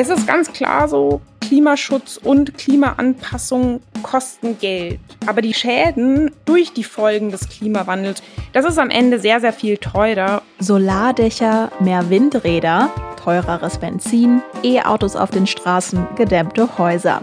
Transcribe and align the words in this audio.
Es 0.00 0.10
ist 0.10 0.28
ganz 0.28 0.52
klar 0.52 0.86
so, 0.86 1.20
Klimaschutz 1.40 2.20
und 2.22 2.56
Klimaanpassung 2.56 3.80
kosten 4.04 4.56
Geld. 4.60 5.00
Aber 5.26 5.42
die 5.42 5.54
Schäden 5.54 6.30
durch 6.44 6.72
die 6.72 6.84
Folgen 6.84 7.32
des 7.32 7.48
Klimawandels, 7.48 8.22
das 8.52 8.64
ist 8.64 8.78
am 8.78 8.90
Ende 8.90 9.18
sehr, 9.18 9.40
sehr 9.40 9.52
viel 9.52 9.76
teurer. 9.76 10.42
Solardächer, 10.60 11.72
mehr 11.80 12.10
Windräder, 12.10 12.90
teureres 13.20 13.78
Benzin, 13.78 14.40
E-Autos 14.62 15.16
auf 15.16 15.30
den 15.30 15.48
Straßen, 15.48 16.06
gedämmte 16.14 16.78
Häuser. 16.78 17.20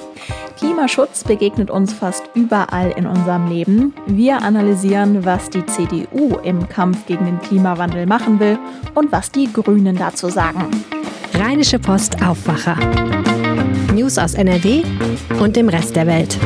Klimaschutz 0.57 1.23
begegnet 1.23 1.71
uns 1.71 1.93
fast 1.93 2.29
überall 2.33 2.91
in 2.97 3.07
unserem 3.07 3.47
Leben. 3.47 3.93
Wir 4.05 4.41
analysieren, 4.41 5.23
was 5.23 5.49
die 5.49 5.65
CDU 5.65 6.39
im 6.43 6.67
Kampf 6.67 7.05
gegen 7.05 7.23
den 7.23 7.39
Klimawandel 7.39 8.05
machen 8.05 8.41
will 8.41 8.59
und 8.95 9.13
was 9.13 9.31
die 9.31 9.47
Grünen 9.53 9.95
dazu 9.95 10.27
sagen. 10.27 10.69
Rheinische 11.37 11.79
Post 11.79 12.23
Aufwacher. 12.23 12.77
News 13.93 14.17
aus 14.17 14.35
NRW 14.35 14.83
und 15.41 15.57
dem 15.57 15.67
Rest 15.67 15.97
der 15.97 16.07
Welt. 16.07 16.39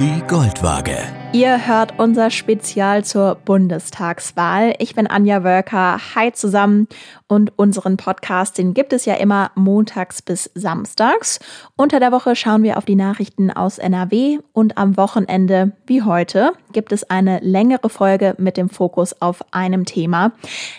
Die 0.00 0.22
Goldwaage. 0.26 0.96
Ihr 1.34 1.66
hört 1.66 1.98
unser 1.98 2.30
Spezial 2.30 3.04
zur 3.04 3.34
Bundestagswahl. 3.34 4.74
Ich 4.78 4.94
bin 4.94 5.06
Anja 5.06 5.44
Wölker. 5.44 5.98
Hi 6.14 6.32
zusammen. 6.32 6.88
Und 7.26 7.52
unseren 7.58 7.98
Podcast, 7.98 8.56
den 8.56 8.72
gibt 8.72 8.94
es 8.94 9.04
ja 9.04 9.14
immer 9.14 9.50
montags 9.54 10.22
bis 10.22 10.50
samstags. 10.54 11.38
Unter 11.76 12.00
der 12.00 12.10
Woche 12.10 12.36
schauen 12.36 12.62
wir 12.62 12.78
auf 12.78 12.86
die 12.86 12.96
Nachrichten 12.96 13.50
aus 13.50 13.76
NRW 13.76 14.38
und 14.54 14.78
am 14.78 14.96
Wochenende, 14.96 15.72
wie 15.86 16.00
heute, 16.00 16.52
gibt 16.72 16.92
es 16.92 17.10
eine 17.10 17.40
längere 17.40 17.90
Folge 17.90 18.34
mit 18.38 18.56
dem 18.56 18.70
Fokus 18.70 19.20
auf 19.20 19.44
einem 19.52 19.84
Thema. 19.84 20.32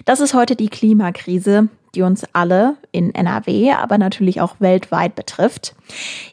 Das 0.05 0.21
ist 0.21 0.33
heute 0.33 0.55
die 0.55 0.69
Klimakrise 0.69 1.69
die 1.95 2.01
uns 2.01 2.25
alle 2.33 2.77
in 2.91 3.13
NRW, 3.13 3.73
aber 3.73 3.97
natürlich 3.97 4.41
auch 4.41 4.55
weltweit 4.59 5.15
betrifft. 5.15 5.75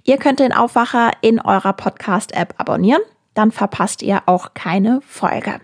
Ihr 0.05 0.17
könnt 0.19 0.41
den 0.41 0.53
Aufwacher 0.53 1.11
in 1.21 1.41
eurer 1.41 1.73
Podcast-App 1.73 2.55
abonnieren, 2.59 3.03
dann 3.35 3.53
verpasst 3.53 4.03
ihr 4.03 4.23
auch 4.27 4.55
keine 4.55 5.01
Folge. 5.07 5.61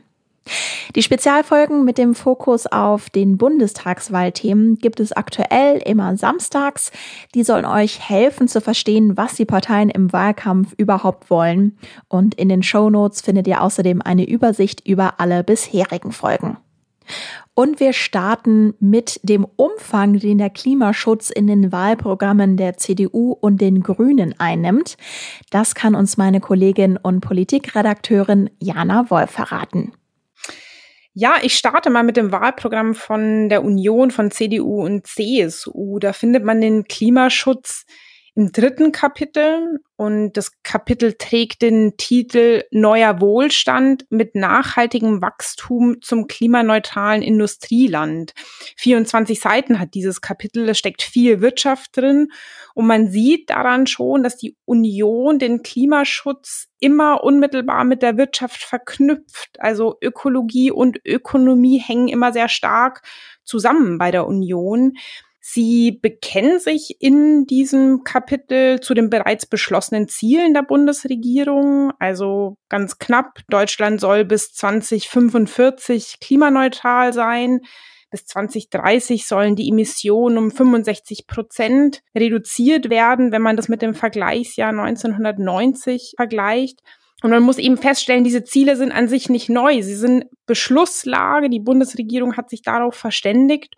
Die 0.94 1.02
Spezialfolgen 1.02 1.84
mit 1.84 1.98
dem 1.98 2.14
Fokus 2.14 2.66
auf 2.66 3.10
den 3.10 3.38
Bundestagswahlthemen 3.38 4.78
gibt 4.78 5.00
es 5.00 5.12
aktuell 5.12 5.78
immer 5.78 6.16
samstags. 6.16 6.90
Die 7.34 7.44
sollen 7.44 7.64
euch 7.64 8.08
helfen 8.08 8.48
zu 8.48 8.60
verstehen, 8.60 9.16
was 9.16 9.34
die 9.34 9.44
Parteien 9.44 9.88
im 9.88 10.12
Wahlkampf 10.12 10.74
überhaupt 10.76 11.30
wollen. 11.30 11.78
Und 12.08 12.34
in 12.34 12.48
den 12.48 12.62
Show 12.62 12.90
Notes 12.90 13.20
findet 13.20 13.46
ihr 13.46 13.62
außerdem 13.62 14.02
eine 14.02 14.28
Übersicht 14.28 14.86
über 14.86 15.20
alle 15.20 15.44
bisherigen 15.44 16.12
Folgen. 16.12 16.56
Und 17.54 17.80
wir 17.80 17.92
starten 17.92 18.74
mit 18.80 19.20
dem 19.22 19.46
Umfang, 19.56 20.18
den 20.18 20.38
der 20.38 20.50
Klimaschutz 20.50 21.30
in 21.30 21.46
den 21.46 21.70
Wahlprogrammen 21.70 22.56
der 22.56 22.76
CDU 22.78 23.32
und 23.32 23.60
den 23.60 23.82
Grünen 23.82 24.34
einnimmt. 24.38 24.96
Das 25.50 25.74
kann 25.74 25.94
uns 25.94 26.16
meine 26.16 26.40
Kollegin 26.40 26.96
und 26.96 27.20
Politikredakteurin 27.20 28.50
Jana 28.58 29.10
Wolf 29.10 29.30
verraten. 29.30 29.92
Ja, 31.14 31.34
ich 31.42 31.56
starte 31.56 31.90
mal 31.90 32.04
mit 32.04 32.16
dem 32.16 32.32
Wahlprogramm 32.32 32.94
von 32.94 33.50
der 33.50 33.62
Union 33.62 34.10
von 34.10 34.30
CDU 34.30 34.82
und 34.82 35.06
CSU. 35.06 35.98
Da 35.98 36.14
findet 36.14 36.42
man 36.42 36.62
den 36.62 36.84
Klimaschutz 36.84 37.84
im 38.34 38.50
dritten 38.50 38.92
Kapitel 38.92 39.80
und 39.96 40.32
das 40.32 40.62
Kapitel 40.62 41.12
trägt 41.12 41.60
den 41.60 41.98
Titel 41.98 42.64
Neuer 42.70 43.20
Wohlstand 43.20 44.06
mit 44.08 44.34
nachhaltigem 44.34 45.20
Wachstum 45.20 46.00
zum 46.00 46.28
klimaneutralen 46.28 47.20
Industrieland. 47.20 48.32
24 48.78 49.38
Seiten 49.38 49.78
hat 49.78 49.92
dieses 49.92 50.22
Kapitel, 50.22 50.66
es 50.68 50.78
steckt 50.78 51.02
viel 51.02 51.42
Wirtschaft 51.42 51.94
drin 51.94 52.32
und 52.74 52.86
man 52.86 53.10
sieht 53.10 53.50
daran 53.50 53.86
schon, 53.86 54.22
dass 54.22 54.38
die 54.38 54.56
Union 54.64 55.38
den 55.38 55.62
Klimaschutz 55.62 56.68
immer 56.80 57.22
unmittelbar 57.22 57.84
mit 57.84 58.02
der 58.02 58.16
Wirtschaft 58.16 58.62
verknüpft. 58.62 59.58
Also 59.58 59.98
Ökologie 60.00 60.70
und 60.70 60.98
Ökonomie 61.04 61.78
hängen 61.78 62.08
immer 62.08 62.32
sehr 62.32 62.48
stark 62.48 63.02
zusammen 63.44 63.98
bei 63.98 64.10
der 64.10 64.26
Union. 64.26 64.94
Sie 65.44 65.98
bekennen 66.00 66.60
sich 66.60 66.98
in 67.00 67.46
diesem 67.46 68.04
Kapitel 68.04 68.78
zu 68.78 68.94
den 68.94 69.10
bereits 69.10 69.44
beschlossenen 69.44 70.06
Zielen 70.06 70.54
der 70.54 70.62
Bundesregierung. 70.62 71.92
Also 71.98 72.58
ganz 72.68 73.00
knapp, 73.00 73.40
Deutschland 73.48 74.00
soll 74.00 74.24
bis 74.24 74.52
2045 74.54 76.20
klimaneutral 76.20 77.12
sein. 77.12 77.60
Bis 78.12 78.24
2030 78.26 79.26
sollen 79.26 79.56
die 79.56 79.68
Emissionen 79.68 80.38
um 80.38 80.52
65 80.52 81.26
Prozent 81.26 82.02
reduziert 82.16 82.88
werden, 82.88 83.32
wenn 83.32 83.42
man 83.42 83.56
das 83.56 83.68
mit 83.68 83.82
dem 83.82 83.94
Vergleichsjahr 83.94 84.68
1990 84.68 86.12
vergleicht. 86.16 86.82
Und 87.24 87.30
man 87.30 87.42
muss 87.42 87.58
eben 87.58 87.78
feststellen, 87.78 88.22
diese 88.22 88.44
Ziele 88.44 88.76
sind 88.76 88.92
an 88.92 89.08
sich 89.08 89.28
nicht 89.28 89.48
neu. 89.48 89.82
Sie 89.82 89.96
sind 89.96 90.26
Beschlusslage. 90.46 91.50
Die 91.50 91.58
Bundesregierung 91.60 92.36
hat 92.36 92.48
sich 92.48 92.62
darauf 92.62 92.94
verständigt. 92.94 93.74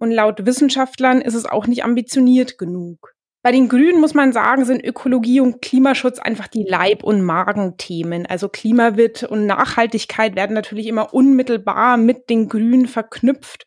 Und 0.00 0.10
laut 0.10 0.46
Wissenschaftlern 0.46 1.20
ist 1.20 1.34
es 1.34 1.44
auch 1.44 1.66
nicht 1.66 1.84
ambitioniert 1.84 2.56
genug. 2.56 3.14
Bei 3.42 3.52
den 3.52 3.68
Grünen 3.68 4.00
muss 4.00 4.14
man 4.14 4.32
sagen, 4.32 4.64
sind 4.64 4.84
Ökologie 4.84 5.40
und 5.40 5.60
Klimaschutz 5.62 6.18
einfach 6.18 6.48
die 6.48 6.64
Leib- 6.66 7.04
und 7.04 7.22
Magenthemen. 7.22 8.26
Also 8.26 8.48
Klimawitt 8.48 9.22
und 9.24 9.46
Nachhaltigkeit 9.46 10.36
werden 10.36 10.54
natürlich 10.54 10.86
immer 10.86 11.12
unmittelbar 11.14 11.98
mit 11.98 12.30
den 12.30 12.48
Grünen 12.48 12.86
verknüpft. 12.86 13.64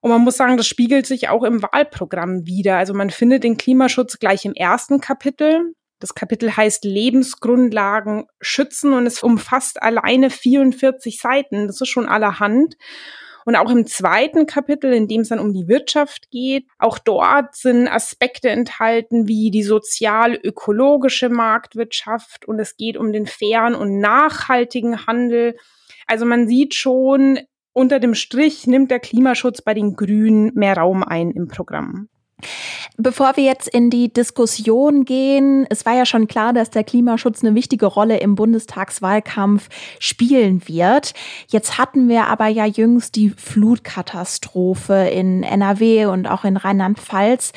Und 0.00 0.10
man 0.10 0.22
muss 0.22 0.36
sagen, 0.36 0.56
das 0.56 0.66
spiegelt 0.66 1.06
sich 1.06 1.28
auch 1.28 1.44
im 1.44 1.62
Wahlprogramm 1.62 2.46
wieder. 2.46 2.76
Also 2.76 2.92
man 2.92 3.10
findet 3.10 3.44
den 3.44 3.56
Klimaschutz 3.56 4.18
gleich 4.18 4.44
im 4.44 4.54
ersten 4.54 5.00
Kapitel. 5.00 5.72
Das 6.00 6.14
Kapitel 6.14 6.56
heißt 6.56 6.84
Lebensgrundlagen 6.84 8.24
schützen 8.40 8.92
und 8.92 9.06
es 9.06 9.22
umfasst 9.22 9.80
alleine 9.82 10.30
44 10.30 11.18
Seiten. 11.20 11.68
Das 11.68 11.80
ist 11.80 11.88
schon 11.88 12.08
allerhand. 12.08 12.74
Und 13.44 13.56
auch 13.56 13.70
im 13.70 13.86
zweiten 13.86 14.46
Kapitel, 14.46 14.92
in 14.92 15.08
dem 15.08 15.22
es 15.22 15.28
dann 15.28 15.38
um 15.38 15.52
die 15.52 15.68
Wirtschaft 15.68 16.30
geht, 16.30 16.66
auch 16.78 16.98
dort 16.98 17.54
sind 17.54 17.88
Aspekte 17.88 18.50
enthalten 18.50 19.28
wie 19.28 19.50
die 19.50 19.62
sozial-ökologische 19.62 21.28
Marktwirtschaft 21.28 22.46
und 22.46 22.58
es 22.58 22.76
geht 22.76 22.96
um 22.96 23.12
den 23.12 23.26
fairen 23.26 23.74
und 23.74 23.98
nachhaltigen 23.98 25.06
Handel. 25.06 25.56
Also 26.06 26.26
man 26.26 26.48
sieht 26.48 26.74
schon, 26.74 27.38
unter 27.72 28.00
dem 28.00 28.14
Strich 28.14 28.66
nimmt 28.66 28.90
der 28.90 29.00
Klimaschutz 29.00 29.62
bei 29.62 29.74
den 29.74 29.94
Grünen 29.94 30.52
mehr 30.54 30.76
Raum 30.76 31.02
ein 31.02 31.30
im 31.30 31.48
Programm. 31.48 32.08
Bevor 32.96 33.36
wir 33.36 33.44
jetzt 33.44 33.68
in 33.68 33.90
die 33.90 34.12
Diskussion 34.12 35.04
gehen, 35.04 35.66
es 35.70 35.86
war 35.86 35.94
ja 35.94 36.06
schon 36.06 36.28
klar, 36.28 36.52
dass 36.52 36.70
der 36.70 36.84
Klimaschutz 36.84 37.42
eine 37.42 37.54
wichtige 37.54 37.86
Rolle 37.86 38.18
im 38.18 38.34
Bundestagswahlkampf 38.34 39.68
spielen 39.98 40.66
wird. 40.66 41.14
Jetzt 41.48 41.78
hatten 41.78 42.08
wir 42.08 42.26
aber 42.26 42.46
ja 42.46 42.66
jüngst 42.66 43.16
die 43.16 43.30
Flutkatastrophe 43.30 45.08
in 45.08 45.42
NRW 45.42 46.06
und 46.06 46.26
auch 46.26 46.44
in 46.44 46.56
Rheinland-Pfalz. 46.56 47.52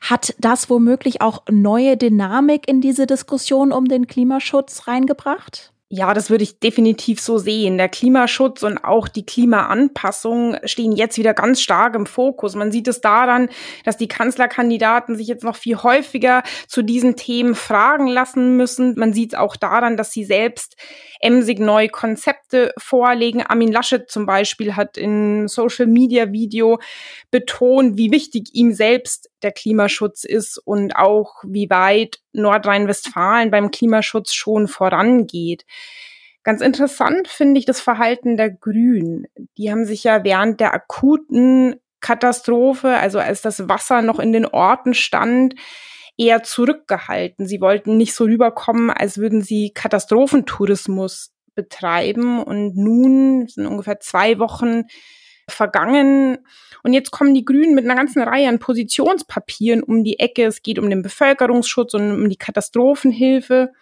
Hat 0.00 0.34
das 0.38 0.70
womöglich 0.70 1.20
auch 1.20 1.42
neue 1.50 1.96
Dynamik 1.96 2.68
in 2.68 2.80
diese 2.80 3.06
Diskussion 3.06 3.72
um 3.72 3.86
den 3.86 4.06
Klimaschutz 4.06 4.86
reingebracht? 4.86 5.72
Ja, 5.90 6.12
das 6.12 6.28
würde 6.28 6.44
ich 6.44 6.60
definitiv 6.60 7.18
so 7.18 7.38
sehen. 7.38 7.78
Der 7.78 7.88
Klimaschutz 7.88 8.62
und 8.62 8.76
auch 8.76 9.08
die 9.08 9.24
Klimaanpassung 9.24 10.58
stehen 10.64 10.92
jetzt 10.92 11.16
wieder 11.16 11.32
ganz 11.32 11.62
stark 11.62 11.94
im 11.94 12.04
Fokus. 12.04 12.54
Man 12.54 12.70
sieht 12.70 12.88
es 12.88 13.00
daran, 13.00 13.48
dass 13.84 13.96
die 13.96 14.06
Kanzlerkandidaten 14.06 15.16
sich 15.16 15.28
jetzt 15.28 15.44
noch 15.44 15.56
viel 15.56 15.82
häufiger 15.82 16.42
zu 16.66 16.82
diesen 16.82 17.16
Themen 17.16 17.54
fragen 17.54 18.06
lassen 18.06 18.58
müssen. 18.58 18.98
Man 18.98 19.14
sieht 19.14 19.32
es 19.32 19.38
auch 19.38 19.56
daran, 19.56 19.96
dass 19.96 20.12
sie 20.12 20.24
selbst 20.24 20.76
emsig 21.20 21.58
neue 21.58 21.88
Konzepte 21.88 22.74
vorlegen. 22.76 23.40
Armin 23.40 23.72
Laschet 23.72 24.10
zum 24.10 24.26
Beispiel 24.26 24.76
hat 24.76 24.98
in 24.98 25.48
Social 25.48 25.86
Media 25.86 26.32
Video 26.32 26.80
betont, 27.30 27.96
wie 27.96 28.12
wichtig 28.12 28.50
ihm 28.52 28.74
selbst 28.74 29.30
der 29.42 29.52
Klimaschutz 29.52 30.24
ist 30.24 30.58
und 30.58 30.96
auch 30.96 31.42
wie 31.46 31.70
weit 31.70 32.18
Nordrhein-Westfalen 32.32 33.50
beim 33.50 33.70
Klimaschutz 33.70 34.32
schon 34.32 34.68
vorangeht. 34.68 35.64
Ganz 36.42 36.60
interessant 36.60 37.28
finde 37.28 37.58
ich 37.58 37.66
das 37.66 37.80
Verhalten 37.80 38.36
der 38.36 38.50
Grünen. 38.50 39.26
Die 39.56 39.70
haben 39.70 39.84
sich 39.84 40.04
ja 40.04 40.24
während 40.24 40.60
der 40.60 40.72
akuten 40.72 41.76
Katastrophe, 42.00 42.96
also 42.96 43.18
als 43.18 43.42
das 43.42 43.68
Wasser 43.68 44.02
noch 44.02 44.18
in 44.18 44.32
den 44.32 44.46
Orten 44.46 44.94
stand, 44.94 45.54
eher 46.16 46.42
zurückgehalten. 46.42 47.46
Sie 47.46 47.60
wollten 47.60 47.96
nicht 47.96 48.14
so 48.14 48.24
rüberkommen, 48.24 48.90
als 48.90 49.18
würden 49.18 49.42
sie 49.42 49.72
Katastrophentourismus 49.72 51.32
betreiben. 51.54 52.42
Und 52.42 52.76
nun 52.76 53.46
sind 53.48 53.66
ungefähr 53.66 54.00
zwei 54.00 54.38
Wochen 54.38 54.84
vergangen. 55.48 56.38
Und 56.82 56.92
jetzt 56.92 57.10
kommen 57.10 57.34
die 57.34 57.44
Grünen 57.44 57.74
mit 57.74 57.84
einer 57.84 57.96
ganzen 57.96 58.22
Reihe 58.22 58.48
an 58.48 58.58
Positionspapieren 58.58 59.82
um 59.82 60.04
die 60.04 60.18
Ecke. 60.18 60.44
Es 60.44 60.62
geht 60.62 60.78
um 60.78 60.88
den 60.88 61.02
Bevölkerungsschutz 61.02 61.94
und 61.94 62.12
um 62.12 62.28
die 62.28 62.36
Katastrophenhilfe. 62.36 63.72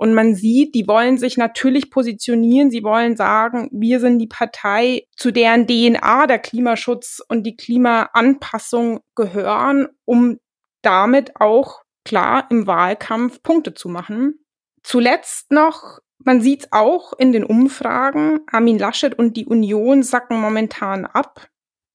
Und 0.00 0.14
man 0.14 0.34
sieht, 0.34 0.74
die 0.74 0.88
wollen 0.88 1.18
sich 1.18 1.36
natürlich 1.36 1.90
positionieren. 1.90 2.70
Sie 2.70 2.82
wollen 2.82 3.16
sagen, 3.16 3.68
wir 3.70 4.00
sind 4.00 4.18
die 4.18 4.26
Partei, 4.26 5.06
zu 5.14 5.30
deren 5.30 5.66
DNA 5.66 6.26
der 6.26 6.38
Klimaschutz 6.38 7.20
und 7.28 7.42
die 7.42 7.54
Klimaanpassung 7.54 9.00
gehören, 9.14 9.88
um 10.06 10.38
damit 10.80 11.38
auch 11.38 11.82
klar 12.06 12.46
im 12.50 12.66
Wahlkampf 12.66 13.42
Punkte 13.42 13.74
zu 13.74 13.90
machen. 13.90 14.42
Zuletzt 14.82 15.52
noch, 15.52 15.98
man 16.24 16.40
sieht 16.40 16.64
es 16.64 16.72
auch 16.72 17.12
in 17.14 17.32
den 17.32 17.44
Umfragen, 17.44 18.40
Armin 18.50 18.78
Laschet 18.78 19.18
und 19.18 19.36
die 19.36 19.46
Union 19.46 20.02
sacken 20.02 20.40
momentan 20.40 21.06
ab. 21.06 21.48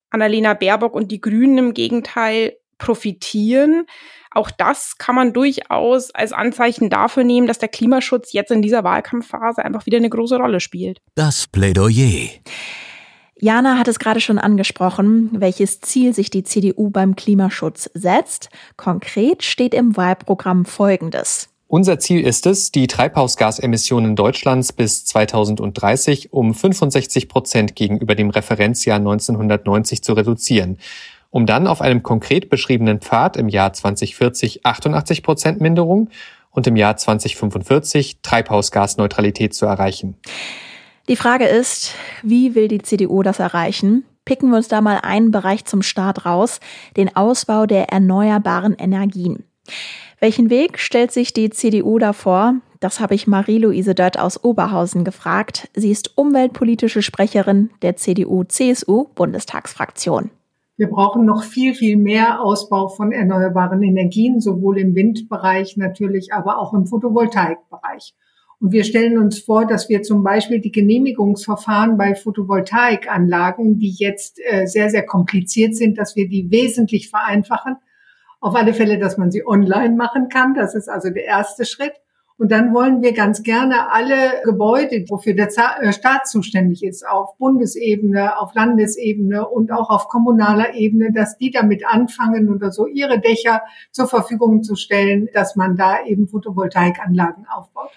Annalena 0.10 0.54
Baerbock 0.54 0.94
und 0.94 1.12
die 1.12 1.22
Grünen 1.22 1.58
im 1.58 1.74
Gegenteil 1.74 2.58
profitieren. 2.78 3.86
Auch 4.32 4.52
das 4.52 4.98
kann 4.98 5.16
man 5.16 5.34
durchaus 5.34 6.12
als 6.12 6.34
Anzeichen 6.34 6.90
dafür 6.90 7.24
nehmen, 7.24 7.48
dass 7.48 7.60
der 7.60 7.70
Klimaschutz 7.70 8.34
jetzt 8.34 8.52
in 8.52 8.62
dieser 8.62 8.84
Wahlkampfphase 8.84 9.64
einfach 9.64 9.86
wieder 9.86 9.98
eine 9.98 10.10
große 10.10 10.38
Rolle 10.38 10.60
spielt. 10.60 11.00
Das 11.16 11.48
Plädoyer. 11.48 12.30
Jana 13.38 13.78
hat 13.78 13.88
es 13.88 14.00
gerade 14.00 14.22
schon 14.22 14.40
angesprochen, 14.40 15.30
welches 15.34 15.82
Ziel 15.82 16.14
sich 16.14 16.30
die 16.30 16.44
CDU 16.44 16.90
beim 16.90 17.16
Klimaschutz 17.16 17.90
setzt. 17.94 18.50
Konkret 18.78 19.44
steht 19.44 19.74
im 19.74 19.98
Wahlprogramm 19.98 20.66
Folgendes. 20.66 21.50
Unser 21.76 22.00
Ziel 22.00 22.26
ist 22.26 22.46
es, 22.46 22.72
die 22.72 22.88
Treibhausgasemissionen 22.88 24.16
Deutschlands 24.16 24.72
bis 24.72 25.04
2030 25.04 26.32
um 26.32 26.54
65 26.54 27.28
Prozent 27.28 27.76
gegenüber 27.76 28.16
dem 28.16 28.30
Referenzjahr 28.30 28.96
1990 28.96 30.02
zu 30.02 30.14
reduzieren 30.14 30.78
um 31.32 31.46
dann 31.46 31.68
auf 31.68 31.82
einem 31.82 32.02
konkret 32.02 32.50
beschriebenen 32.50 33.02
Pfad 33.02 33.36
im 33.36 33.50
Jahr 33.50 33.74
2040 33.74 34.66
88 34.66 35.22
Prozent 35.22 35.60
Minderung 35.60 36.10
und 36.50 36.66
im 36.66 36.78
Jahr 36.78 36.96
2045 36.96 38.20
Treibhausgasneutralität 38.22 39.54
zu 39.54 39.66
erreichen. 39.66 40.16
Die 41.10 41.18
Frage 41.18 41.44
ist, 41.44 41.94
wie 42.24 42.56
will 42.56 42.70
die 42.70 42.84
CDU 42.84 43.22
das 43.22 43.40
erreichen? 43.40 44.06
Picken 44.24 44.50
wir 44.50 44.56
uns 44.56 44.70
da 44.70 44.80
mal 44.80 45.00
einen 45.04 45.32
Bereich 45.32 45.66
zum 45.66 45.82
Start 45.82 46.26
raus, 46.26 46.62
den 46.96 47.14
Ausbau 47.18 47.66
der 47.66 47.90
erneuerbaren 47.90 48.76
Energien. 48.76 49.44
Welchen 50.20 50.50
Weg 50.50 50.80
stellt 50.80 51.12
sich 51.12 51.34
die 51.34 51.50
CDU 51.50 52.00
da 52.00 52.14
vor? 52.14 52.56
Das 52.80 53.00
habe 53.00 53.14
ich 53.16 53.28
Marie-Louise 53.28 53.96
Dött 53.96 54.18
aus 54.18 54.44
Oberhausen 54.44 55.04
gefragt. 55.04 55.70
Sie 55.76 55.92
ist 55.92 56.18
umweltpolitische 56.18 57.02
Sprecherin 57.02 57.70
der 57.82 57.96
CDU-CSU-Bundestagsfraktion. 57.96 60.30
Wir 60.78 60.90
brauchen 60.90 61.26
noch 61.26 61.44
viel, 61.44 61.74
viel 61.74 61.98
mehr 61.98 62.42
Ausbau 62.42 62.90
von 62.90 63.12
erneuerbaren 63.12 63.82
Energien, 63.82 64.42
sowohl 64.42 64.78
im 64.78 64.94
Windbereich 64.94 65.78
natürlich, 65.78 66.34
aber 66.34 66.60
auch 66.60 66.74
im 66.74 66.86
Photovoltaikbereich. 66.86 68.14
Und 68.60 68.72
wir 68.72 68.84
stellen 68.84 69.18
uns 69.18 69.40
vor, 69.40 69.66
dass 69.66 69.90
wir 69.90 70.02
zum 70.02 70.24
Beispiel 70.24 70.60
die 70.60 70.72
Genehmigungsverfahren 70.72 71.98
bei 71.98 72.16
Photovoltaikanlagen, 72.16 73.80
die 73.80 73.94
jetzt 73.98 74.40
äh, 74.44 74.66
sehr, 74.66 74.90
sehr 74.90 75.06
kompliziert 75.06 75.76
sind, 75.76 75.98
dass 75.98 76.16
wir 76.16 76.28
die 76.28 76.50
wesentlich 76.52 77.10
vereinfachen. 77.10 77.78
Auf 78.46 78.54
alle 78.54 78.76
Fälle, 78.76 79.00
dass 79.00 79.18
man 79.18 79.32
sie 79.32 79.44
online 79.44 79.96
machen 79.96 80.30
kann. 80.30 80.54
Das 80.54 80.76
ist 80.76 80.88
also 80.88 81.10
der 81.10 81.26
erste 81.26 81.66
Schritt. 81.66 81.94
Und 82.38 82.52
dann 82.52 82.76
wollen 82.76 83.02
wir 83.02 83.14
ganz 83.14 83.42
gerne 83.42 83.92
alle 83.92 84.40
Gebäude, 84.44 85.04
wofür 85.10 85.34
der 85.34 85.48
äh, 85.80 85.92
Staat 85.92 86.28
zuständig 86.28 86.84
ist, 86.84 87.08
auf 87.08 87.36
Bundesebene, 87.40 88.40
auf 88.40 88.54
Landesebene 88.54 89.48
und 89.48 89.72
auch 89.72 89.90
auf 89.90 90.10
kommunaler 90.10 90.76
Ebene, 90.76 91.12
dass 91.12 91.40
die 91.40 91.50
damit 91.50 91.88
anfangen 91.88 92.54
oder 92.54 92.72
so 92.72 92.86
ihre 92.86 93.20
Dächer 93.20 93.64
zur 93.90 94.08
Verfügung 94.08 94.62
zu 94.62 94.76
stellen, 94.76 95.28
dass 95.34 95.56
man 95.56 95.76
da 95.76 96.06
eben 96.06 96.28
Photovoltaikanlagen 96.28 97.48
aufbaut. 97.48 97.90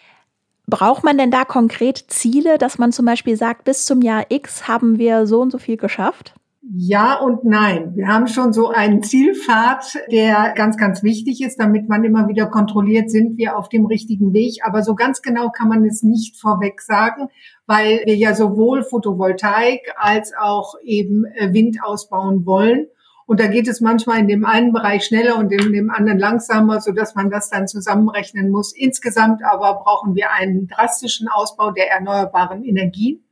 Braucht 0.66 1.04
man 1.04 1.18
denn 1.18 1.30
da 1.30 1.44
konkret 1.44 2.06
Ziele, 2.08 2.56
dass 2.56 2.78
man 2.78 2.90
zum 2.90 3.04
Beispiel 3.04 3.36
sagt, 3.36 3.64
bis 3.64 3.84
zum 3.84 4.00
Jahr 4.00 4.24
X 4.30 4.66
haben 4.66 4.96
wir 4.98 5.26
so 5.26 5.42
und 5.42 5.50
so 5.50 5.58
viel 5.58 5.76
geschafft? 5.76 6.32
Ja 6.70 7.14
und 7.14 7.44
nein. 7.44 7.92
Wir 7.94 8.08
haben 8.08 8.26
schon 8.26 8.52
so 8.52 8.68
einen 8.68 9.02
Zielpfad, 9.02 10.00
der 10.12 10.52
ganz, 10.54 10.76
ganz 10.76 11.02
wichtig 11.02 11.40
ist, 11.40 11.58
damit 11.58 11.88
man 11.88 12.04
immer 12.04 12.28
wieder 12.28 12.44
kontrolliert, 12.44 13.10
sind 13.10 13.38
wir 13.38 13.56
auf 13.56 13.70
dem 13.70 13.86
richtigen 13.86 14.34
Weg. 14.34 14.58
Aber 14.64 14.82
so 14.82 14.94
ganz 14.94 15.22
genau 15.22 15.48
kann 15.48 15.68
man 15.68 15.86
es 15.86 16.02
nicht 16.02 16.36
vorweg 16.36 16.82
sagen, 16.82 17.28
weil 17.66 18.02
wir 18.04 18.16
ja 18.16 18.34
sowohl 18.34 18.82
Photovoltaik 18.82 19.94
als 19.96 20.34
auch 20.38 20.74
eben 20.82 21.24
äh, 21.36 21.54
Wind 21.54 21.78
ausbauen 21.82 22.44
wollen. 22.44 22.88
Und 23.24 23.40
da 23.40 23.46
geht 23.46 23.66
es 23.66 23.80
manchmal 23.80 24.18
in 24.18 24.28
dem 24.28 24.44
einen 24.44 24.72
Bereich 24.72 25.04
schneller 25.04 25.38
und 25.38 25.50
in 25.50 25.72
dem 25.72 25.90
anderen 25.90 26.18
langsamer, 26.18 26.82
so 26.82 26.92
dass 26.92 27.14
man 27.14 27.30
das 27.30 27.48
dann 27.48 27.66
zusammenrechnen 27.66 28.50
muss. 28.50 28.74
Insgesamt 28.76 29.42
aber 29.42 29.80
brauchen 29.82 30.14
wir 30.14 30.32
einen 30.32 30.66
drastischen 30.66 31.28
Ausbau 31.28 31.70
der 31.70 31.90
erneuerbaren 31.90 32.62
Energien. 32.62 33.24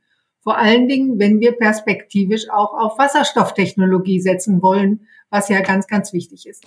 Vor 0.47 0.57
allen 0.57 0.87
Dingen, 0.87 1.19
wenn 1.19 1.41
wir 1.41 1.57
perspektivisch 1.57 2.49
auch 2.49 2.73
auf 2.73 2.97
Wasserstofftechnologie 2.97 4.21
setzen 4.21 4.61
wollen, 4.61 5.01
was 5.29 5.49
ja 5.49 5.59
ganz, 5.59 5.87
ganz 5.87 6.13
wichtig 6.13 6.47
ist. 6.47 6.63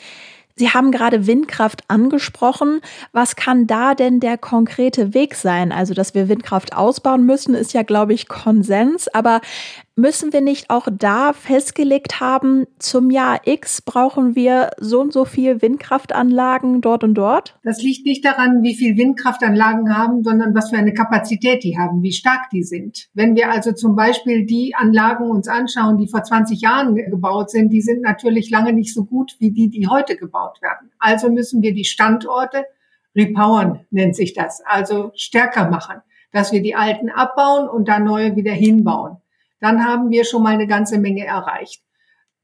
Sie 0.55 0.69
haben 0.69 0.91
gerade 0.93 1.27
Windkraft 1.27 1.85
angesprochen. 1.89 2.83
Was 3.13 3.37
kann 3.37 3.67
da 3.67 3.95
denn 3.95 4.21
der 4.21 4.37
konkrete 4.37 5.15
Weg 5.15 5.35
sein? 5.35 5.73
Also, 5.73 5.95
dass 5.95 6.15
wir 6.15 6.29
Windkraft 6.29 6.77
ausbauen 6.77 7.25
müssen, 7.25 7.55
ist 7.55 7.73
ja, 7.73 7.83
glaube 7.83 8.13
ich, 8.13 8.29
Konsens. 8.29 9.09
Aber 9.09 9.41
müssen 10.01 10.33
wir 10.33 10.41
nicht 10.41 10.71
auch 10.71 10.89
da 10.91 11.33
festgelegt 11.33 12.21
haben, 12.21 12.67
zum 12.79 13.11
Jahr 13.11 13.41
X 13.45 13.83
brauchen 13.83 14.35
wir 14.35 14.71
so 14.79 15.01
und 15.01 15.13
so 15.13 15.25
viel 15.25 15.63
Windkraftanlagen 15.63 16.81
dort 16.81 17.05
und 17.05 17.15
dort? 17.15 17.59
Das 17.63 17.83
liegt 17.83 18.07
nicht 18.07 18.25
daran, 18.25 18.63
wie 18.63 18.75
viel 18.75 18.97
Windkraftanlagen 18.97 19.97
haben, 19.97 20.25
sondern 20.25 20.55
was 20.55 20.71
für 20.71 20.77
eine 20.77 20.95
Kapazität 20.95 21.63
die 21.63 21.79
haben, 21.79 22.03
wie 22.03 22.13
stark 22.13 22.51
die 22.51 22.63
sind. 22.63 23.09
Wenn 23.15 23.37
wir 23.37 23.51
also 23.51 23.73
zum 23.73 23.95
Beispiel 23.95 24.47
die 24.47 24.75
Anlagen 24.75 25.31
uns 25.31 25.49
anschauen, 25.49 25.99
die 25.99 26.09
vor 26.09 26.23
20 26.23 26.61
Jahren 26.61 26.95
gebaut 26.95 27.51
sind, 27.51 27.71
die 27.71 27.83
sind 27.83 28.03
natürlich 28.03 28.51
lange 28.51 28.73
nicht 28.73 28.95
so 28.95 29.05
gut 29.05 29.37
wie 29.39 29.51
die, 29.51 29.69
die 29.69 29.89
heute 29.89 30.17
gebaut 30.17 30.61
werden. 30.63 30.91
Also 30.99 31.31
müssen 31.31 31.63
wir 31.63 31.75
die 31.75 31.85
Standorte 31.85 32.65
repowern, 33.15 33.81
nennt 33.91 34.17
sich 34.17 34.35
das, 34.35 34.63
also 34.65 35.11
stärker 35.15 35.69
machen, 35.69 35.97
dass 36.33 36.53
wir 36.53 36.63
die 36.63 36.77
alten 36.77 37.11
abbauen 37.11 37.69
und 37.69 37.89
da 37.89 37.99
neue 37.99 38.37
wieder 38.37 38.53
hinbauen 38.53 39.20
dann 39.61 39.85
haben 39.85 40.11
wir 40.11 40.25
schon 40.25 40.43
mal 40.43 40.55
eine 40.55 40.67
ganze 40.67 40.99
Menge 40.99 41.25
erreicht. 41.25 41.83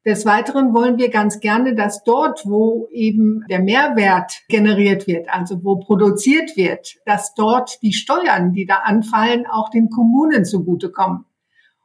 Des 0.06 0.24
Weiteren 0.24 0.72
wollen 0.72 0.98
wir 0.98 1.10
ganz 1.10 1.40
gerne, 1.40 1.74
dass 1.74 2.04
dort, 2.04 2.42
wo 2.46 2.86
eben 2.92 3.44
der 3.50 3.58
Mehrwert 3.58 4.42
generiert 4.48 5.08
wird, 5.08 5.28
also 5.28 5.64
wo 5.64 5.80
produziert 5.80 6.56
wird, 6.56 6.94
dass 7.06 7.34
dort 7.34 7.82
die 7.82 7.92
Steuern, 7.92 8.52
die 8.52 8.66
da 8.66 8.76
anfallen, 8.84 9.46
auch 9.46 9.68
den 9.68 9.90
Kommunen 9.90 10.44
zugutekommen. 10.44 11.24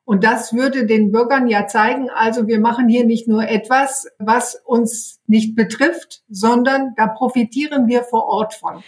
Und 0.04 0.24
das 0.24 0.54
würde 0.54 0.86
den 0.86 1.12
Bürgern 1.12 1.48
ja 1.48 1.66
zeigen, 1.66 2.12
also 2.12 2.45
wir 2.45 2.60
machen 2.60 2.88
hier 2.89 3.06
nicht 3.06 3.28
nur 3.28 3.48
etwas, 3.48 4.07
was 4.19 4.61
uns 4.66 5.19
nicht 5.26 5.56
betrifft, 5.56 6.21
sondern 6.30 6.94
da 6.97 7.07
profitieren 7.07 7.88
wir 7.88 8.04
vor 8.04 8.26
Ort 8.26 8.54
von. 8.54 8.83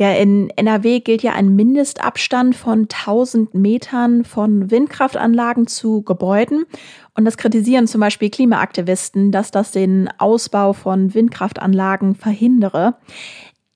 Ja, 0.00 0.12
in 0.12 0.50
NRW 0.50 1.00
gilt 1.00 1.24
ja 1.24 1.32
ein 1.32 1.56
Mindestabstand 1.56 2.54
von 2.54 2.82
1000 2.82 3.52
Metern 3.54 4.24
von 4.24 4.70
Windkraftanlagen 4.70 5.66
zu 5.66 6.02
Gebäuden. 6.02 6.66
Und 7.14 7.24
das 7.24 7.36
kritisieren 7.36 7.88
zum 7.88 8.00
Beispiel 8.00 8.30
Klimaaktivisten, 8.30 9.32
dass 9.32 9.50
das 9.50 9.72
den 9.72 10.08
Ausbau 10.18 10.72
von 10.72 11.14
Windkraftanlagen 11.14 12.14
verhindere. 12.14 12.94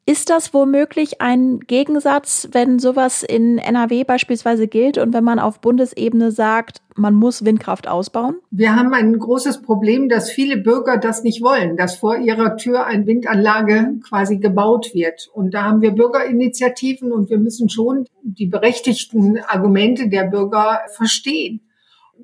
Ist 0.04 0.30
das 0.30 0.52
womöglich 0.52 1.21
ein 1.21 1.61
Gegensatz, 1.61 2.49
wenn 2.50 2.80
sowas 2.80 3.23
in 3.23 3.59
NRW 3.59 4.02
beispielsweise 4.02 4.66
gilt 4.66 4.99
und 4.99 5.14
wenn 5.14 5.23
man 5.23 5.38
auf 5.38 5.61
Bundesebene 5.61 6.32
sagt, 6.32 6.82
man 6.97 7.14
muss 7.14 7.44
Windkraft 7.44 7.87
ausbauen? 7.87 8.35
Wir 8.50 8.75
haben 8.75 8.94
ein 8.94 9.16
großes 9.16 9.62
Problem, 9.62 10.09
dass 10.09 10.28
viele 10.28 10.56
Bürger 10.56 10.99
das 10.99 11.23
nicht 11.23 11.40
wollen, 11.40 11.76
dass 11.76 11.94
vor 11.94 12.16
ihrer 12.18 12.56
Tür 12.56 12.85
eine 12.85 13.06
Windanlage 13.06 14.00
quasi 14.09 14.38
gebaut 14.38 14.92
wird. 14.92 15.30
Und 15.32 15.54
da 15.54 15.62
haben 15.62 15.82
wir 15.82 15.92
Bürgerinitiativen 15.92 17.12
und 17.12 17.30
wir 17.30 17.38
müssen 17.38 17.68
schon 17.68 18.06
die 18.25 18.47
berechtigten 18.47 19.38
Argumente 19.38 20.09
der 20.09 20.25
Bürger 20.25 20.80
verstehen 20.97 21.61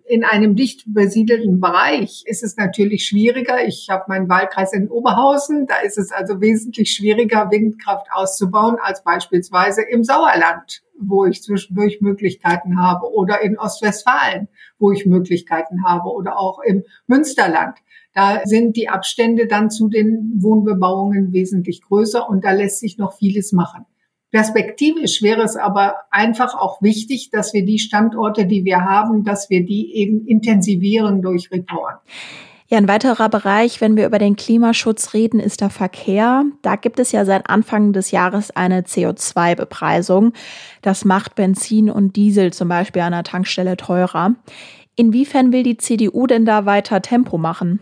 in 0.07 0.25
einem 0.25 0.57
dicht 0.57 0.85
besiedelten 0.87 1.61
Bereich 1.61 2.23
ist 2.27 2.43
es 2.43 2.57
natürlich 2.57 3.07
schwieriger. 3.07 3.67
Ich 3.67 3.89
habe 3.91 4.05
meinen 4.09 4.29
Wahlkreis 4.29 4.73
in 4.73 4.89
Oberhausen. 4.89 5.67
Da 5.67 5.77
ist 5.81 5.99
es 5.99 6.13
also 6.13 6.41
wesentlich 6.41 6.93
schwieriger, 6.93 7.51
Windkraft 7.51 8.07
auszubauen 8.13 8.77
als 8.81 9.03
beispielsweise 9.03 9.83
im 9.83 10.05
Sauerland, 10.05 10.83
wo 11.01 11.25
ich 11.25 11.43
zwischendurch 11.43 12.01
Möglichkeiten 12.01 12.81
habe, 12.81 13.13
oder 13.13 13.41
in 13.41 13.59
Ostwestfalen, 13.59 14.49
wo 14.79 14.93
ich 14.93 15.07
Möglichkeiten 15.07 15.85
habe, 15.85 16.11
oder 16.11 16.39
auch 16.39 16.61
im 16.61 16.85
Münsterland. 17.07 17.77
Da 18.15 18.41
sind 18.45 18.77
die 18.77 18.89
Abstände 18.89 19.47
dann 19.47 19.71
zu 19.71 19.89
den 19.89 20.33
Wohnbebauungen 20.41 21.33
wesentlich 21.33 21.83
größer 21.83 22.29
und 22.29 22.45
da 22.45 22.53
lässt 22.53 22.81
sich 22.81 22.99
noch 22.99 23.17
vieles 23.17 23.53
machen. 23.53 23.85
Perspektivisch 24.31 25.23
wäre 25.23 25.43
es 25.43 25.57
aber 25.57 25.97
einfach 26.11 26.55
auch 26.55 26.83
wichtig, 26.83 27.31
dass 27.31 27.55
wir 27.55 27.65
die 27.65 27.79
Standorte, 27.79 28.47
die 28.47 28.65
wir 28.65 28.85
haben, 28.85 29.25
dass 29.25 29.49
wir 29.49 29.65
die 29.65 29.95
eben 29.95 30.27
intensivieren 30.27 31.23
durch 31.23 31.51
Repowern. 31.51 31.97
Ja, 32.71 32.77
ein 32.77 32.89
weiterer 32.89 33.31
Bereich, 33.31 33.81
wenn 33.81 33.97
wir 33.97 34.05
über 34.05 34.19
den 34.19 34.37
Klimaschutz 34.37 35.15
reden, 35.15 35.41
ist 35.41 35.63
der 35.63 35.71
Verkehr. 35.71 36.45
Da 36.61 36.77
gibt 36.77 36.99
es 36.99 37.13
ja 37.13 37.25
seit 37.25 37.49
Anfang 37.49 37.95
des 37.95 38.11
Jahres 38.11 38.51
eine 38.51 38.83
CO2-Bepreisung. 38.83 40.35
Das 40.83 41.07
macht 41.07 41.35
Benzin 41.35 41.89
und 41.89 42.17
Diesel 42.17 42.53
zum 42.53 42.69
Beispiel 42.69 43.01
an 43.01 43.13
der 43.13 43.23
Tankstelle 43.23 43.79
teurer. 43.79 44.35
Inwiefern 44.97 45.51
will 45.51 45.63
die 45.63 45.79
CDU 45.79 46.27
denn 46.27 46.45
da 46.45 46.67
weiter 46.67 47.01
Tempo 47.01 47.39
machen? 47.39 47.81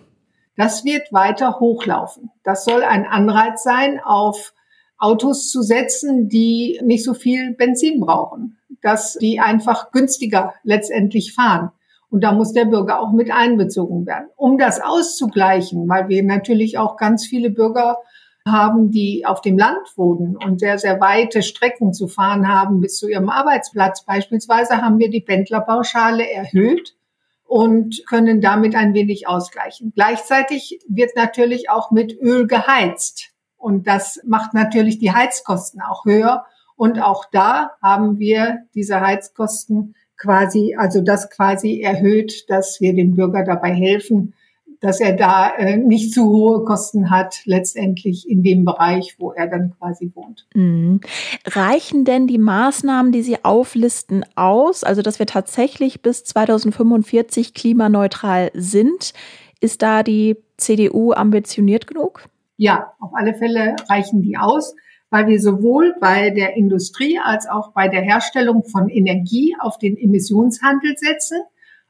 Das 0.57 0.85
wird 0.85 1.13
weiter 1.13 1.59
hochlaufen. 1.59 2.31
Das 2.45 2.65
soll 2.65 2.85
ein 2.85 3.07
Anreiz 3.07 3.65
sein, 3.65 3.99
auf 3.99 4.53
Autos 4.99 5.51
zu 5.51 5.63
setzen, 5.63 6.29
die 6.29 6.81
nicht 6.83 7.05
so 7.05 7.15
viel 7.15 7.55
Benzin 7.55 8.01
brauchen, 8.01 8.59
dass 8.83 9.15
die 9.15 9.41
einfach 9.41 9.91
günstiger 9.91 10.55
letztendlich 10.63 11.35
fahren. 11.35 11.71
Und 12.09 12.23
da 12.23 12.33
muss 12.33 12.53
der 12.53 12.67
Bürger 12.67 13.01
auch 13.01 13.13
mit 13.13 13.31
einbezogen 13.31 14.07
werden. 14.07 14.29
Um 14.37 14.59
das 14.59 14.81
auszugleichen, 14.81 15.89
weil 15.89 16.09
wir 16.09 16.23
natürlich 16.23 16.79
auch 16.79 16.97
ganz 16.97 17.27
viele 17.27 17.51
Bürger 17.51 17.99
haben, 18.47 18.91
die 18.91 19.25
auf 19.27 19.41
dem 19.41 19.59
Land 19.59 19.89
wohnen 19.97 20.37
und 20.37 20.61
sehr, 20.61 20.79
sehr 20.79 21.01
weite 21.01 21.43
Strecken 21.43 21.93
zu 21.93 22.07
fahren 22.07 22.49
haben 22.49 22.81
bis 22.81 22.97
zu 22.97 23.09
ihrem 23.09 23.29
Arbeitsplatz. 23.29 24.05
Beispielsweise 24.05 24.81
haben 24.81 24.99
wir 24.99 25.11
die 25.11 25.21
Pendlerpauschale 25.21 26.31
erhöht 26.31 26.95
und 27.45 28.05
können 28.07 28.41
damit 28.41 28.75
ein 28.75 28.95
wenig 28.95 29.27
ausgleichen. 29.29 29.93
Gleichzeitig 29.95 30.81
wird 30.89 31.17
natürlich 31.17 31.71
auch 31.71 31.91
mit 31.91 32.17
Öl 32.21 32.47
geheizt. 32.47 33.33
Und 33.67 33.89
das 33.89 34.21
macht 34.25 34.55
natürlich 34.55 35.01
die 35.01 35.11
Heizkosten 35.11 35.81
auch 35.81 36.05
höher. 36.05 36.45
Und 36.77 37.03
auch 37.03 37.25
da 37.33 37.73
haben 37.83 38.21
wir 38.21 38.59
diese 38.77 39.01
Heizkosten 39.01 39.97
quasi, 40.17 40.77
also 40.79 41.01
das 41.01 41.31
quasi 41.31 41.81
erhöht, 41.81 42.49
dass 42.49 42.81
wir 42.81 42.95
dem 42.95 43.17
Bürger 43.17 43.43
dabei 43.43 43.75
helfen, 43.75 44.35
dass 44.81 45.01
er 45.01 45.15
da 45.15 45.51
äh, 45.51 45.79
nicht 45.79 46.15
zu 46.15 46.29
hohe 46.29 46.65
Kosten 46.65 47.11
hat, 47.11 47.41
letztendlich 47.45 48.31
in 48.31 48.45
dem 48.45 48.65
Bereich, 48.65 49.17
wo 49.19 49.33
er 49.33 49.49
dann 49.49 49.75
quasi 49.77 50.13
wohnt. 50.15 50.47
Mhm. 50.55 51.01
Reichen 51.45 52.05
denn 52.05 52.29
die 52.29 52.39
Maßnahmen, 52.39 53.11
die 53.11 53.23
Sie 53.23 53.45
auflisten, 53.45 54.25
aus? 54.37 54.85
Also, 54.85 55.03
dass 55.03 55.19
wir 55.19 55.27
tatsächlich 55.27 56.03
bis 56.03 56.23
2045 56.23 57.53
klimaneutral 57.53 58.53
sind? 58.55 59.13
Ist 59.61 59.83
da 59.83 60.05
die 60.05 60.37
CDU 60.57 61.15
ambitioniert 61.15 61.89
genug? 61.89 62.29
Ja, 62.57 62.93
auf 63.01 63.13
alle 63.15 63.35
Fälle 63.35 63.77
reichen 63.89 64.23
die 64.23 64.37
aus 64.37 64.75
weil 65.11 65.29
wir 65.29 65.41
sowohl 65.41 65.95
bei 66.01 66.31
der 66.31 66.57
Industrie 66.57 67.19
als 67.23 67.49
auch 67.49 67.73
bei 67.73 67.89
der 67.89 68.03
Herstellung 68.03 68.65
von 68.65 68.89
Energie 68.89 69.57
auf 69.59 69.79
den 69.79 69.97
Emissionshandel 69.97 70.97
setzen. 70.97 71.41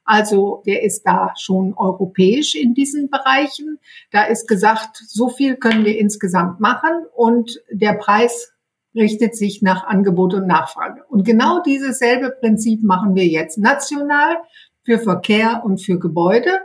Also 0.04 0.62
der 0.66 0.82
ist 0.84 1.02
da 1.04 1.32
schon 1.36 1.74
europäisch 1.74 2.54
in 2.54 2.74
diesen 2.74 3.10
Bereichen. 3.10 3.78
Da 4.12 4.24
ist 4.24 4.46
gesagt, 4.46 4.98
so 5.04 5.28
viel 5.28 5.56
können 5.56 5.84
wir 5.84 5.98
insgesamt 5.98 6.60
machen 6.60 7.06
und 7.14 7.60
der 7.70 7.94
Preis 7.94 8.52
richtet 8.94 9.36
sich 9.36 9.62
nach 9.62 9.84
Angebot 9.84 10.32
und 10.34 10.46
Nachfrage. 10.46 11.02
Und 11.08 11.24
genau 11.24 11.60
dieses 11.60 11.98
selbe 11.98 12.30
Prinzip 12.30 12.82
machen 12.82 13.14
wir 13.14 13.26
jetzt 13.26 13.58
national 13.58 14.36
für 14.84 14.98
Verkehr 14.98 15.62
und 15.64 15.82
für 15.82 15.98
Gebäude. 15.98 16.60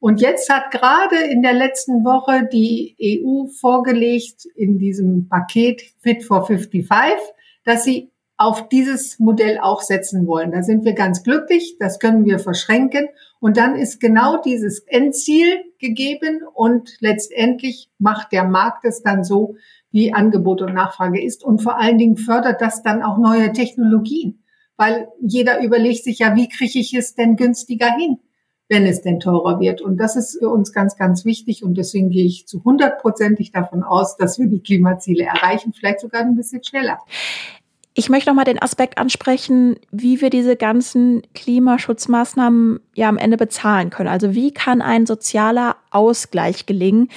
Und 0.00 0.20
jetzt 0.20 0.48
hat 0.48 0.70
gerade 0.70 1.16
in 1.30 1.42
der 1.42 1.54
letzten 1.54 2.04
Woche 2.04 2.48
die 2.52 2.96
EU 3.00 3.48
vorgelegt 3.60 4.46
in 4.54 4.78
diesem 4.78 5.28
Paket 5.28 5.82
Fit 5.98 6.22
for 6.22 6.46
55, 6.46 7.18
dass 7.64 7.84
sie 7.84 8.12
auf 8.36 8.68
dieses 8.68 9.18
Modell 9.18 9.58
auch 9.60 9.82
setzen 9.82 10.28
wollen. 10.28 10.52
Da 10.52 10.62
sind 10.62 10.84
wir 10.84 10.92
ganz 10.92 11.24
glücklich, 11.24 11.76
das 11.80 11.98
können 11.98 12.24
wir 12.24 12.38
verschränken. 12.38 13.08
Und 13.40 13.56
dann 13.56 13.74
ist 13.74 13.98
genau 13.98 14.40
dieses 14.40 14.78
Endziel 14.86 15.64
gegeben 15.80 16.42
und 16.54 16.96
letztendlich 17.00 17.90
macht 17.98 18.30
der 18.30 18.44
Markt 18.44 18.84
es 18.84 19.02
dann 19.02 19.24
so, 19.24 19.56
wie 19.90 20.12
Angebot 20.12 20.62
und 20.62 20.74
Nachfrage 20.74 21.22
ist. 21.22 21.42
Und 21.42 21.60
vor 21.62 21.78
allen 21.78 21.98
Dingen 21.98 22.16
fördert 22.16 22.60
das 22.60 22.82
dann 22.82 23.02
auch 23.02 23.18
neue 23.18 23.52
Technologien, 23.52 24.44
weil 24.76 25.08
jeder 25.20 25.60
überlegt 25.60 26.04
sich 26.04 26.20
ja, 26.20 26.36
wie 26.36 26.48
kriege 26.48 26.78
ich 26.78 26.94
es 26.94 27.16
denn 27.16 27.34
günstiger 27.34 27.92
hin? 27.96 28.18
Wenn 28.68 28.86
es 28.86 29.02
denn 29.02 29.18
teurer 29.18 29.60
wird. 29.60 29.80
Und 29.80 29.96
das 29.96 30.16
ist 30.16 30.38
für 30.38 30.50
uns 30.50 30.72
ganz, 30.72 30.96
ganz 30.96 31.24
wichtig. 31.24 31.64
Und 31.64 31.76
deswegen 31.78 32.10
gehe 32.10 32.26
ich 32.26 32.46
zu 32.46 32.62
hundertprozentig 32.64 33.50
davon 33.52 33.82
aus, 33.82 34.16
dass 34.16 34.38
wir 34.38 34.46
die 34.46 34.60
Klimaziele 34.60 35.24
erreichen, 35.24 35.72
vielleicht 35.72 36.00
sogar 36.00 36.20
ein 36.20 36.36
bisschen 36.36 36.62
schneller. 36.62 36.98
Ich 37.94 38.08
möchte 38.08 38.30
noch 38.30 38.36
mal 38.36 38.44
den 38.44 38.62
Aspekt 38.62 38.96
ansprechen, 38.96 39.76
wie 39.90 40.20
wir 40.20 40.30
diese 40.30 40.54
ganzen 40.54 41.22
Klimaschutzmaßnahmen 41.34 42.78
ja 42.94 43.08
am 43.08 43.16
Ende 43.16 43.36
bezahlen 43.36 43.90
können. 43.90 44.08
Also 44.08 44.34
wie 44.34 44.52
kann 44.52 44.82
ein 44.82 45.04
sozialer 45.04 45.74
Ausgleich 45.90 46.66
gelingen? 46.66 47.08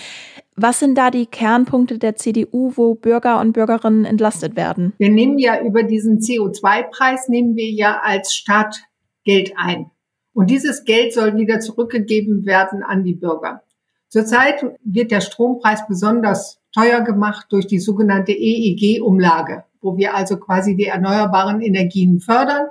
Was 0.55 0.79
sind 0.79 0.97
da 0.97 1.11
die 1.11 1.27
Kernpunkte 1.27 1.99
der 1.99 2.15
CDU, 2.15 2.73
wo 2.75 2.95
Bürger 2.95 3.39
und 3.39 3.53
Bürgerinnen 3.53 4.05
entlastet 4.05 4.55
werden? 4.55 4.93
Wir 4.97 5.11
nehmen 5.11 5.37
ja 5.37 5.61
über 5.61 5.83
diesen 5.83 6.17
CO2-Preis, 6.17 7.29
nehmen 7.29 7.55
wir 7.55 7.69
ja 7.69 8.01
als 8.03 8.33
Staat 8.33 8.81
Geld 9.23 9.53
ein. 9.57 9.91
Und 10.33 10.49
dieses 10.49 10.85
Geld 10.85 11.13
soll 11.13 11.35
wieder 11.35 11.59
zurückgegeben 11.59 12.45
werden 12.45 12.83
an 12.83 13.03
die 13.03 13.15
Bürger. 13.15 13.63
Zurzeit 14.07 14.63
wird 14.83 15.11
der 15.11 15.21
Strompreis 15.21 15.87
besonders 15.87 16.59
teuer 16.73 17.01
gemacht 17.01 17.47
durch 17.49 17.67
die 17.67 17.79
sogenannte 17.79 18.31
EEG-Umlage, 18.31 19.63
wo 19.81 19.97
wir 19.97 20.15
also 20.15 20.37
quasi 20.37 20.75
die 20.75 20.85
erneuerbaren 20.85 21.61
Energien 21.61 22.19
fördern. 22.19 22.67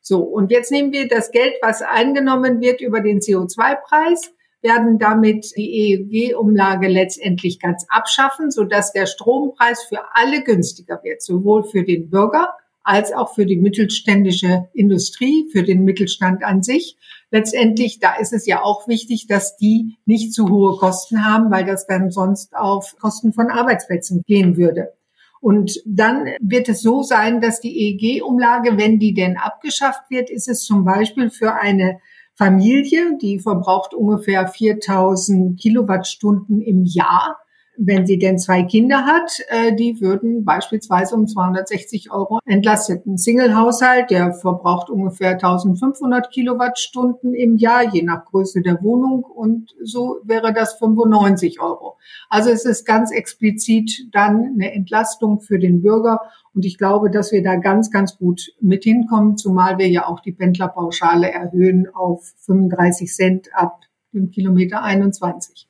So, 0.00 0.20
und 0.22 0.50
jetzt 0.50 0.72
nehmen 0.72 0.92
wir 0.92 1.08
das 1.08 1.30
Geld, 1.30 1.54
was 1.62 1.82
eingenommen 1.82 2.60
wird 2.60 2.80
über 2.80 3.00
den 3.00 3.20
CO2-Preis, 3.20 4.32
werden 4.62 4.98
damit 4.98 5.52
die 5.56 5.94
EEG-Umlage 5.94 6.88
letztendlich 6.88 7.60
ganz 7.60 7.86
abschaffen, 7.88 8.50
sodass 8.50 8.92
der 8.92 9.06
Strompreis 9.06 9.82
für 9.84 10.00
alle 10.14 10.42
günstiger 10.42 11.00
wird, 11.02 11.22
sowohl 11.22 11.64
für 11.64 11.84
den 11.84 12.10
Bürger 12.10 12.52
als 12.82 13.12
auch 13.12 13.34
für 13.34 13.46
die 13.46 13.56
mittelständische 13.56 14.68
Industrie, 14.72 15.48
für 15.52 15.62
den 15.62 15.84
Mittelstand 15.84 16.44
an 16.44 16.62
sich. 16.62 16.96
Letztendlich, 17.30 18.00
da 18.00 18.16
ist 18.16 18.32
es 18.32 18.46
ja 18.46 18.62
auch 18.62 18.88
wichtig, 18.88 19.26
dass 19.26 19.56
die 19.56 19.96
nicht 20.06 20.32
zu 20.32 20.48
hohe 20.48 20.76
Kosten 20.78 21.24
haben, 21.24 21.50
weil 21.50 21.64
das 21.64 21.86
dann 21.86 22.10
sonst 22.10 22.56
auf 22.56 22.96
Kosten 22.98 23.32
von 23.32 23.50
Arbeitsplätzen 23.50 24.22
gehen 24.26 24.56
würde. 24.56 24.92
Und 25.40 25.80
dann 25.86 26.26
wird 26.40 26.68
es 26.68 26.82
so 26.82 27.02
sein, 27.02 27.40
dass 27.40 27.60
die 27.60 27.74
EEG-Umlage, 27.74 28.76
wenn 28.76 28.98
die 28.98 29.14
denn 29.14 29.38
abgeschafft 29.38 30.10
wird, 30.10 30.28
ist 30.28 30.48
es 30.48 30.64
zum 30.64 30.84
Beispiel 30.84 31.30
für 31.30 31.54
eine 31.54 32.00
Familie, 32.34 33.18
die 33.20 33.38
verbraucht 33.38 33.94
ungefähr 33.94 34.48
4000 34.48 35.58
Kilowattstunden 35.60 36.60
im 36.60 36.84
Jahr, 36.84 37.38
wenn 37.82 38.06
sie 38.06 38.18
denn 38.18 38.38
zwei 38.38 38.62
Kinder 38.62 39.06
hat, 39.06 39.40
äh, 39.48 39.74
die 39.74 40.02
würden 40.02 40.44
beispielsweise 40.44 41.14
um 41.14 41.26
260 41.26 42.12
Euro 42.12 42.38
entlastet. 42.44 43.06
Ein 43.06 43.16
Single-Haushalt, 43.16 44.10
der 44.10 44.34
verbraucht 44.34 44.90
ungefähr 44.90 45.30
1500 45.30 46.30
Kilowattstunden 46.30 47.32
im 47.32 47.56
Jahr, 47.56 47.90
je 47.90 48.02
nach 48.02 48.26
Größe 48.26 48.60
der 48.60 48.82
Wohnung. 48.82 49.24
Und 49.24 49.74
so 49.82 50.18
wäre 50.24 50.52
das 50.52 50.74
95 50.74 51.62
Euro. 51.62 51.96
Also 52.28 52.50
es 52.50 52.66
ist 52.66 52.84
ganz 52.84 53.12
explizit 53.12 54.08
dann 54.12 54.52
eine 54.54 54.74
Entlastung 54.74 55.40
für 55.40 55.58
den 55.58 55.80
Bürger. 55.80 56.20
Und 56.52 56.66
ich 56.66 56.76
glaube, 56.76 57.10
dass 57.10 57.32
wir 57.32 57.42
da 57.42 57.56
ganz, 57.56 57.90
ganz 57.90 58.18
gut 58.18 58.52
mit 58.60 58.84
hinkommen, 58.84 59.38
zumal 59.38 59.78
wir 59.78 59.88
ja 59.88 60.06
auch 60.06 60.20
die 60.20 60.32
Pendlerpauschale 60.32 61.32
erhöhen 61.32 61.88
auf 61.94 62.30
35 62.44 63.10
Cent 63.10 63.48
ab 63.54 63.80
dem 64.12 64.30
Kilometer 64.30 64.82
21. 64.82 65.66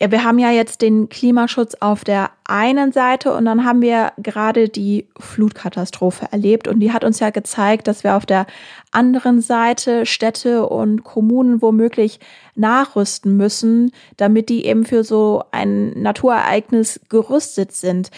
Ja, 0.00 0.12
wir 0.12 0.22
haben 0.22 0.38
ja 0.38 0.52
jetzt 0.52 0.80
den 0.80 1.08
Klimaschutz 1.08 1.74
auf 1.80 2.04
der 2.04 2.30
einen 2.44 2.92
Seite 2.92 3.34
und 3.34 3.44
dann 3.46 3.64
haben 3.64 3.82
wir 3.82 4.12
gerade 4.16 4.68
die 4.68 5.08
Flutkatastrophe 5.18 6.28
erlebt 6.30 6.68
und 6.68 6.78
die 6.78 6.92
hat 6.92 7.02
uns 7.02 7.18
ja 7.18 7.30
gezeigt, 7.30 7.88
dass 7.88 8.04
wir 8.04 8.14
auf 8.14 8.24
der 8.24 8.46
anderen 8.92 9.40
Seite 9.40 10.06
Städte 10.06 10.68
und 10.68 11.02
Kommunen 11.02 11.60
womöglich 11.62 12.20
nachrüsten 12.54 13.36
müssen, 13.36 13.90
damit 14.16 14.50
die 14.50 14.66
eben 14.66 14.84
für 14.84 15.02
so 15.02 15.42
ein 15.50 16.00
Naturereignis 16.00 17.00
gerüstet 17.08 17.72
sind. 17.72 18.12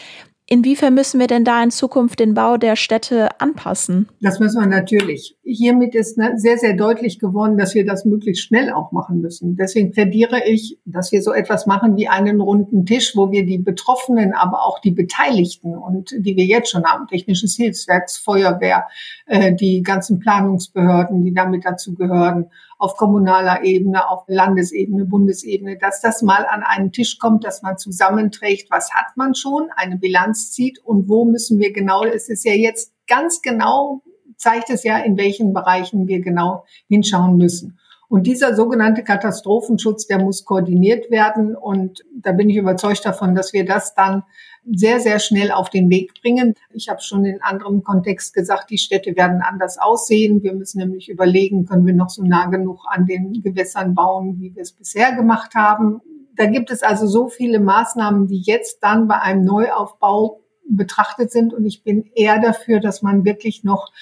Inwiefern 0.52 0.94
müssen 0.94 1.20
wir 1.20 1.28
denn 1.28 1.44
da 1.44 1.62
in 1.62 1.70
Zukunft 1.70 2.18
den 2.18 2.34
Bau 2.34 2.56
der 2.56 2.74
Städte 2.74 3.40
anpassen? 3.40 4.08
Das 4.20 4.40
müssen 4.40 4.60
wir 4.60 4.66
natürlich. 4.66 5.38
Hiermit 5.44 5.94
ist 5.94 6.18
ne, 6.18 6.32
sehr, 6.38 6.58
sehr 6.58 6.74
deutlich 6.74 7.20
geworden, 7.20 7.56
dass 7.56 7.76
wir 7.76 7.86
das 7.86 8.04
möglichst 8.04 8.48
schnell 8.48 8.72
auch 8.72 8.90
machen 8.90 9.20
müssen. 9.20 9.54
Deswegen 9.54 9.92
plädiere 9.92 10.44
ich, 10.44 10.80
dass 10.84 11.12
wir 11.12 11.22
so 11.22 11.32
etwas 11.32 11.66
machen 11.66 11.96
wie 11.96 12.08
einen 12.08 12.40
runden 12.40 12.84
Tisch, 12.84 13.12
wo 13.14 13.30
wir 13.30 13.46
die 13.46 13.58
Betroffenen, 13.58 14.32
aber 14.34 14.64
auch 14.64 14.80
die 14.80 14.90
Beteiligten 14.90 15.76
und 15.76 16.10
die 16.18 16.34
wir 16.34 16.46
jetzt 16.46 16.70
schon 16.70 16.84
haben, 16.84 17.06
Technisches 17.06 17.54
Hilfswerks, 17.54 18.18
Feuerwehr, 18.18 18.88
äh, 19.26 19.54
die 19.54 19.82
ganzen 19.82 20.18
Planungsbehörden, 20.18 21.22
die 21.22 21.32
damit 21.32 21.64
dazu 21.64 21.94
gehören, 21.94 22.50
auf 22.80 22.96
kommunaler 22.96 23.62
Ebene, 23.62 24.08
auf 24.08 24.24
Landesebene, 24.26 25.04
Bundesebene, 25.04 25.76
dass 25.76 26.00
das 26.00 26.22
mal 26.22 26.46
an 26.46 26.62
einen 26.62 26.92
Tisch 26.92 27.18
kommt, 27.18 27.44
dass 27.44 27.60
man 27.60 27.76
zusammenträgt, 27.76 28.70
was 28.70 28.92
hat 28.94 29.16
man 29.16 29.34
schon, 29.34 29.68
eine 29.76 29.98
Bilanz 29.98 30.50
zieht 30.50 30.78
und 30.82 31.08
wo 31.08 31.26
müssen 31.26 31.58
wir 31.58 31.74
genau, 31.74 32.04
es 32.04 32.30
ist 32.30 32.44
ja 32.44 32.54
jetzt 32.54 32.94
ganz 33.06 33.42
genau, 33.42 34.02
zeigt 34.36 34.70
es 34.70 34.82
ja, 34.82 34.96
in 34.98 35.18
welchen 35.18 35.52
Bereichen 35.52 36.08
wir 36.08 36.20
genau 36.20 36.64
hinschauen 36.88 37.36
müssen. 37.36 37.78
Und 38.08 38.26
dieser 38.26 38.56
sogenannte 38.56 39.04
Katastrophenschutz, 39.04 40.06
der 40.06 40.18
muss 40.18 40.44
koordiniert 40.44 41.12
werden. 41.12 41.54
Und 41.54 42.02
da 42.12 42.32
bin 42.32 42.50
ich 42.50 42.56
überzeugt 42.56 43.04
davon, 43.04 43.36
dass 43.36 43.52
wir 43.52 43.64
das 43.64 43.94
dann 43.94 44.24
sehr, 44.64 45.00
sehr 45.00 45.18
schnell 45.18 45.50
auf 45.50 45.70
den 45.70 45.90
Weg 45.90 46.20
bringen. 46.20 46.54
Ich 46.72 46.88
habe 46.88 47.00
schon 47.00 47.24
in 47.24 47.42
anderem 47.42 47.82
Kontext 47.82 48.34
gesagt, 48.34 48.70
die 48.70 48.78
Städte 48.78 49.16
werden 49.16 49.42
anders 49.42 49.78
aussehen. 49.78 50.42
Wir 50.42 50.54
müssen 50.54 50.78
nämlich 50.78 51.08
überlegen, 51.08 51.66
können 51.66 51.86
wir 51.86 51.94
noch 51.94 52.10
so 52.10 52.22
nah 52.22 52.46
genug 52.46 52.80
an 52.88 53.06
den 53.06 53.42
Gewässern 53.42 53.94
bauen, 53.94 54.36
wie 54.38 54.54
wir 54.54 54.62
es 54.62 54.72
bisher 54.72 55.12
gemacht 55.14 55.54
haben. 55.54 56.00
da 56.36 56.46
gibt 56.46 56.70
es 56.70 56.82
also 56.82 57.06
so 57.06 57.28
viele 57.28 57.60
Maßnahmen, 57.60 58.26
die 58.26 58.40
jetzt 58.40 58.82
dann 58.82 59.08
bei 59.08 59.20
einem 59.20 59.44
Neuaufbau 59.44 60.40
betrachtet 60.70 61.30
sind. 61.30 61.52
Und 61.52 61.66
ich 61.66 61.82
bin 61.82 62.10
eher 62.14 62.40
dafür, 62.40 62.80
dass 62.80 63.02
man 63.02 63.24
wirklich 63.24 63.64
noch 63.64 63.92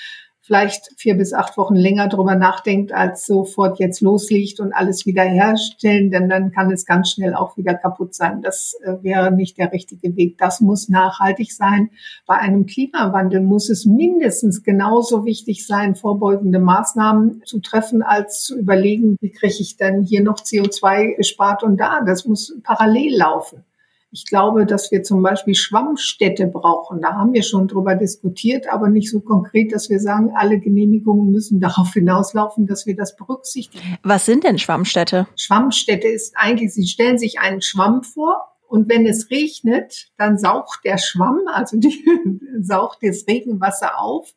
vielleicht 0.48 0.88
vier 0.96 1.14
bis 1.14 1.34
acht 1.34 1.58
Wochen 1.58 1.76
länger 1.76 2.08
drüber 2.08 2.34
nachdenkt, 2.34 2.90
als 2.90 3.26
sofort 3.26 3.78
jetzt 3.78 4.00
loslegt 4.00 4.60
und 4.60 4.72
alles 4.72 5.04
wieder 5.04 5.22
herstellen, 5.22 6.10
denn 6.10 6.30
dann 6.30 6.52
kann 6.52 6.72
es 6.72 6.86
ganz 6.86 7.10
schnell 7.10 7.34
auch 7.34 7.58
wieder 7.58 7.74
kaputt 7.74 8.14
sein. 8.14 8.40
Das 8.40 8.74
äh, 8.82 8.94
wäre 9.02 9.30
nicht 9.30 9.58
der 9.58 9.72
richtige 9.72 10.16
Weg. 10.16 10.38
Das 10.38 10.62
muss 10.62 10.88
nachhaltig 10.88 11.52
sein. 11.52 11.90
Bei 12.26 12.36
einem 12.36 12.64
Klimawandel 12.64 13.42
muss 13.42 13.68
es 13.68 13.84
mindestens 13.84 14.62
genauso 14.62 15.26
wichtig 15.26 15.66
sein, 15.66 15.94
vorbeugende 15.94 16.60
Maßnahmen 16.60 17.42
zu 17.44 17.60
treffen, 17.60 18.02
als 18.02 18.42
zu 18.44 18.58
überlegen, 18.58 19.18
wie 19.20 19.30
kriege 19.30 19.56
ich 19.60 19.76
denn 19.76 20.02
hier 20.02 20.22
noch 20.22 20.38
CO2 20.38 21.16
gespart 21.16 21.62
und 21.62 21.76
da. 21.76 22.00
Das 22.06 22.24
muss 22.24 22.56
parallel 22.62 23.18
laufen. 23.18 23.64
Ich 24.10 24.24
glaube, 24.24 24.64
dass 24.64 24.90
wir 24.90 25.02
zum 25.02 25.22
Beispiel 25.22 25.54
Schwammstädte 25.54 26.46
brauchen. 26.46 27.00
Da 27.02 27.14
haben 27.14 27.34
wir 27.34 27.42
schon 27.42 27.68
drüber 27.68 27.94
diskutiert, 27.94 28.66
aber 28.72 28.88
nicht 28.88 29.10
so 29.10 29.20
konkret, 29.20 29.72
dass 29.72 29.90
wir 29.90 30.00
sagen, 30.00 30.32
alle 30.34 30.58
Genehmigungen 30.58 31.30
müssen 31.30 31.60
darauf 31.60 31.92
hinauslaufen, 31.92 32.66
dass 32.66 32.86
wir 32.86 32.96
das 32.96 33.16
berücksichtigen. 33.16 33.98
Was 34.02 34.24
sind 34.24 34.44
denn 34.44 34.58
Schwammstädte? 34.58 35.26
Schwammstädte 35.36 36.08
ist 36.08 36.34
eigentlich, 36.36 36.72
Sie 36.72 36.86
stellen 36.86 37.18
sich 37.18 37.38
einen 37.38 37.60
Schwamm 37.60 38.02
vor 38.02 38.48
und 38.66 38.88
wenn 38.88 39.06
es 39.06 39.30
regnet, 39.30 40.10
dann 40.16 40.38
saugt 40.38 40.80
der 40.84 40.98
Schwamm, 40.98 41.40
also 41.52 41.78
die 41.78 42.04
saugt 42.60 42.98
das 43.02 43.24
Regenwasser 43.26 43.98
auf 44.00 44.32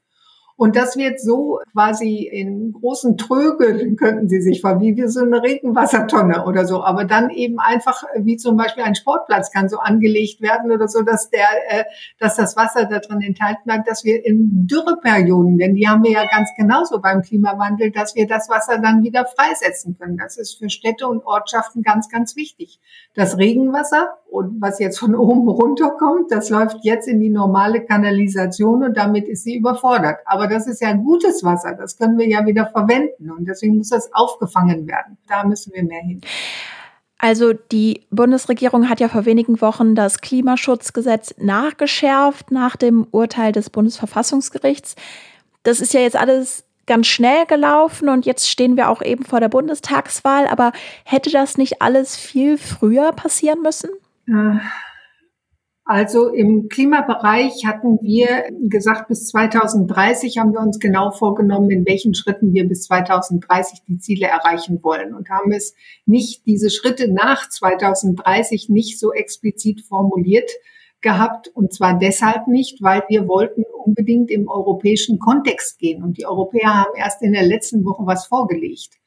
und 0.61 0.75
das 0.75 0.95
wird 0.95 1.19
so 1.19 1.59
quasi 1.71 2.29
in 2.31 2.71
großen 2.73 3.17
Trögen, 3.17 3.95
könnten 3.95 4.29
Sie 4.29 4.41
sich 4.41 4.61
vor, 4.61 4.79
wie, 4.79 4.95
wie 4.95 5.07
so 5.07 5.21
eine 5.21 5.41
Regenwassertonne 5.41 6.45
oder 6.45 6.67
so. 6.67 6.83
Aber 6.83 7.03
dann 7.03 7.31
eben 7.31 7.57
einfach, 7.57 8.03
wie 8.19 8.37
zum 8.37 8.57
Beispiel 8.57 8.83
ein 8.83 8.93
Sportplatz 8.93 9.51
kann 9.51 9.69
so 9.69 9.79
angelegt 9.79 10.39
werden 10.39 10.71
oder 10.71 10.87
so, 10.87 11.01
dass 11.01 11.31
der, 11.31 11.47
äh, 11.67 11.83
dass 12.19 12.35
das 12.35 12.55
Wasser 12.57 12.85
da 12.85 12.99
drin 12.99 13.21
enthalten 13.21 13.63
bleibt, 13.65 13.89
dass 13.89 14.03
wir 14.03 14.23
in 14.23 14.67
Dürreperioden, 14.67 15.57
denn 15.57 15.73
die 15.73 15.87
haben 15.87 16.03
wir 16.03 16.11
ja 16.11 16.27
ganz 16.29 16.51
genauso 16.55 17.01
beim 17.01 17.23
Klimawandel, 17.23 17.89
dass 17.89 18.13
wir 18.13 18.27
das 18.27 18.47
Wasser 18.47 18.77
dann 18.77 19.01
wieder 19.01 19.25
freisetzen 19.25 19.97
können. 19.97 20.17
Das 20.17 20.37
ist 20.37 20.59
für 20.59 20.69
Städte 20.69 21.07
und 21.07 21.25
Ortschaften 21.25 21.81
ganz, 21.81 22.07
ganz 22.07 22.35
wichtig. 22.35 22.79
Das 23.15 23.39
Regenwasser 23.39 24.13
und 24.29 24.61
was 24.61 24.77
jetzt 24.77 24.99
von 24.99 25.15
oben 25.15 25.49
runterkommt, 25.49 26.31
das 26.31 26.51
läuft 26.51 26.77
jetzt 26.83 27.07
in 27.07 27.19
die 27.19 27.31
normale 27.31 27.83
Kanalisation 27.83 28.83
und 28.83 28.95
damit 28.95 29.27
ist 29.27 29.43
sie 29.43 29.55
überfordert. 29.55 30.19
Aber 30.25 30.50
das 30.51 30.67
ist 30.67 30.81
ja 30.81 30.93
gutes 30.93 31.43
Wasser, 31.43 31.73
das 31.73 31.97
können 31.97 32.17
wir 32.17 32.27
ja 32.27 32.45
wieder 32.45 32.67
verwenden 32.67 33.31
und 33.31 33.45
deswegen 33.47 33.77
muss 33.77 33.89
das 33.89 34.13
aufgefangen 34.13 34.87
werden. 34.87 35.17
Da 35.27 35.43
müssen 35.43 35.73
wir 35.73 35.83
mehr 35.83 36.01
hin. 36.01 36.21
Also 37.17 37.53
die 37.53 38.07
Bundesregierung 38.09 38.89
hat 38.89 38.99
ja 38.99 39.07
vor 39.07 39.25
wenigen 39.25 39.61
Wochen 39.61 39.93
das 39.93 40.21
Klimaschutzgesetz 40.21 41.35
nachgeschärft 41.37 42.49
nach 42.49 42.75
dem 42.75 43.05
Urteil 43.11 43.51
des 43.51 43.69
Bundesverfassungsgerichts. 43.69 44.95
Das 45.61 45.81
ist 45.81 45.93
ja 45.93 45.99
jetzt 45.99 46.15
alles 46.15 46.63
ganz 46.87 47.05
schnell 47.05 47.45
gelaufen 47.45 48.09
und 48.09 48.25
jetzt 48.25 48.49
stehen 48.49 48.75
wir 48.75 48.89
auch 48.89 49.03
eben 49.03 49.23
vor 49.23 49.39
der 49.39 49.49
Bundestagswahl. 49.49 50.47
Aber 50.47 50.71
hätte 51.05 51.29
das 51.29 51.59
nicht 51.59 51.81
alles 51.81 52.17
viel 52.17 52.57
früher 52.57 53.11
passieren 53.11 53.61
müssen? 53.61 53.91
Äh, 54.27 54.59
also 55.83 56.29
im 56.29 56.69
Klimabereich 56.69 57.65
hatten 57.65 57.99
wir 58.01 58.45
gesagt, 58.69 59.07
bis 59.07 59.27
2030 59.27 60.37
haben 60.37 60.53
wir 60.53 60.59
uns 60.59 60.79
genau 60.79 61.11
vorgenommen, 61.11 61.71
in 61.71 61.85
welchen 61.85 62.13
Schritten 62.13 62.53
wir 62.53 62.67
bis 62.67 62.83
2030 62.83 63.79
die 63.87 63.97
Ziele 63.97 64.27
erreichen 64.27 64.79
wollen. 64.83 65.13
Und 65.13 65.29
haben 65.29 65.51
es 65.51 65.73
nicht, 66.05 66.45
diese 66.45 66.69
Schritte 66.69 67.11
nach 67.11 67.49
2030 67.49 68.69
nicht 68.69 68.99
so 68.99 69.11
explizit 69.11 69.81
formuliert 69.81 70.51
gehabt. 71.01 71.47
Und 71.47 71.73
zwar 71.73 71.97
deshalb 71.97 72.47
nicht, 72.47 72.81
weil 72.81 73.03
wir 73.09 73.27
wollten 73.27 73.63
unbedingt 73.83 74.29
im 74.29 74.47
europäischen 74.47 75.17
Kontext 75.17 75.79
gehen. 75.79 76.03
Und 76.03 76.17
die 76.17 76.27
Europäer 76.27 76.75
haben 76.75 76.95
erst 76.95 77.23
in 77.23 77.33
der 77.33 77.43
letzten 77.43 77.83
Woche 77.83 78.05
was 78.05 78.27
vorgelegt. 78.27 79.00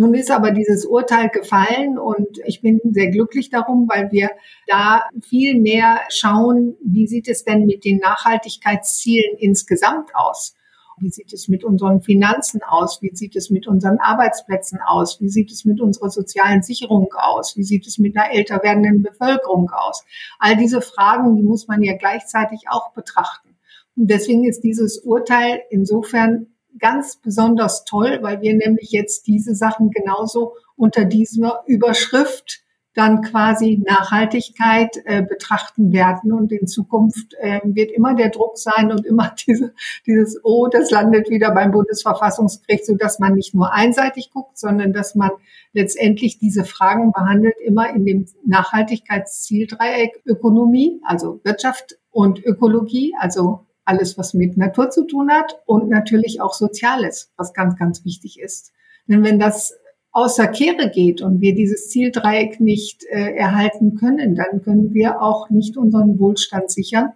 Nun 0.00 0.14
ist 0.14 0.30
aber 0.30 0.52
dieses 0.52 0.86
Urteil 0.86 1.28
gefallen 1.28 1.98
und 1.98 2.38
ich 2.46 2.62
bin 2.62 2.80
sehr 2.92 3.10
glücklich 3.10 3.50
darum, 3.50 3.88
weil 3.92 4.12
wir 4.12 4.30
da 4.68 5.08
viel 5.20 5.60
mehr 5.60 5.98
schauen, 6.08 6.76
wie 6.84 7.08
sieht 7.08 7.26
es 7.26 7.42
denn 7.42 7.66
mit 7.66 7.84
den 7.84 7.98
Nachhaltigkeitszielen 7.98 9.36
insgesamt 9.38 10.14
aus? 10.14 10.54
Wie 10.98 11.10
sieht 11.10 11.32
es 11.32 11.48
mit 11.48 11.64
unseren 11.64 12.00
Finanzen 12.00 12.62
aus? 12.62 13.02
Wie 13.02 13.10
sieht 13.12 13.34
es 13.34 13.50
mit 13.50 13.66
unseren 13.66 13.98
Arbeitsplätzen 13.98 14.78
aus? 14.86 15.20
Wie 15.20 15.28
sieht 15.28 15.50
es 15.50 15.64
mit 15.64 15.80
unserer 15.80 16.10
sozialen 16.10 16.62
Sicherung 16.62 17.12
aus? 17.14 17.56
Wie 17.56 17.64
sieht 17.64 17.84
es 17.88 17.98
mit 17.98 18.16
einer 18.16 18.32
älter 18.32 18.62
werdenden 18.62 19.02
Bevölkerung 19.02 19.68
aus? 19.70 20.04
All 20.38 20.56
diese 20.56 20.80
Fragen, 20.80 21.34
die 21.34 21.42
muss 21.42 21.66
man 21.66 21.82
ja 21.82 21.96
gleichzeitig 21.96 22.66
auch 22.68 22.92
betrachten. 22.92 23.56
Und 23.96 24.06
deswegen 24.06 24.46
ist 24.48 24.60
dieses 24.60 24.98
Urteil 24.98 25.60
insofern 25.70 26.46
ganz 26.78 27.16
besonders 27.16 27.84
toll, 27.84 28.18
weil 28.22 28.40
wir 28.40 28.54
nämlich 28.54 28.90
jetzt 28.90 29.26
diese 29.26 29.54
Sachen 29.54 29.90
genauso 29.90 30.54
unter 30.76 31.04
dieser 31.04 31.62
Überschrift 31.66 32.62
dann 32.98 33.22
quasi 33.22 33.80
Nachhaltigkeit 33.86 34.96
äh, 35.04 35.22
betrachten 35.22 35.92
werden. 35.92 36.32
Und 36.32 36.50
in 36.50 36.66
Zukunft 36.66 37.32
äh, 37.38 37.60
wird 37.62 37.92
immer 37.92 38.14
der 38.16 38.30
Druck 38.30 38.58
sein 38.58 38.90
und 38.90 39.06
immer 39.06 39.34
diese, 39.46 39.72
dieses, 40.04 40.40
oh, 40.42 40.66
das 40.66 40.90
landet 40.90 41.30
wieder 41.30 41.52
beim 41.52 41.70
Bundesverfassungsgericht, 41.70 42.84
so 42.84 42.96
dass 42.96 43.20
man 43.20 43.34
nicht 43.34 43.54
nur 43.54 43.72
einseitig 43.72 44.30
guckt, 44.32 44.58
sondern 44.58 44.92
dass 44.92 45.14
man 45.14 45.30
letztendlich 45.72 46.38
diese 46.38 46.64
Fragen 46.64 47.12
behandelt, 47.12 47.54
immer 47.64 47.88
in 47.94 48.04
dem 48.04 48.26
Nachhaltigkeitszieldreieck 48.44 50.20
Ökonomie, 50.26 51.00
also 51.04 51.40
Wirtschaft 51.44 51.98
und 52.10 52.44
Ökologie, 52.44 53.14
also 53.20 53.67
alles, 53.88 54.18
was 54.18 54.34
mit 54.34 54.56
Natur 54.56 54.90
zu 54.90 55.06
tun 55.06 55.30
hat 55.30 55.60
und 55.64 55.88
natürlich 55.88 56.40
auch 56.40 56.52
Soziales, 56.52 57.32
was 57.36 57.54
ganz, 57.54 57.76
ganz 57.76 58.04
wichtig 58.04 58.38
ist. 58.38 58.72
Denn 59.08 59.24
wenn 59.24 59.38
das 59.38 59.74
außer 60.12 60.46
Kehre 60.48 60.90
geht 60.90 61.22
und 61.22 61.40
wir 61.40 61.54
dieses 61.54 61.88
Zieldreieck 61.88 62.60
nicht 62.60 63.04
äh, 63.04 63.34
erhalten 63.34 63.96
können, 63.96 64.34
dann 64.34 64.62
können 64.62 64.92
wir 64.92 65.22
auch 65.22 65.48
nicht 65.48 65.76
unseren 65.76 66.18
Wohlstand 66.18 66.70
sichern. 66.70 67.12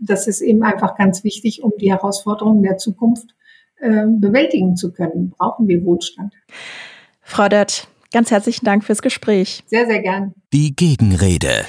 Das 0.00 0.26
ist 0.26 0.40
eben 0.40 0.62
einfach 0.62 0.96
ganz 0.96 1.22
wichtig, 1.22 1.62
um 1.62 1.72
die 1.78 1.90
Herausforderungen 1.90 2.62
der 2.62 2.78
Zukunft 2.78 3.34
äh, 3.78 4.06
bewältigen 4.06 4.76
zu 4.76 4.92
können. 4.92 5.30
Brauchen 5.30 5.68
wir 5.68 5.84
Wohlstand. 5.84 6.32
Frau 7.20 7.48
Dött, 7.48 7.88
ganz 8.12 8.30
herzlichen 8.30 8.64
Dank 8.64 8.84
fürs 8.84 9.02
Gespräch. 9.02 9.64
Sehr, 9.66 9.86
sehr 9.86 10.00
gern. 10.00 10.34
Die 10.52 10.74
Gegenrede. 10.74 11.64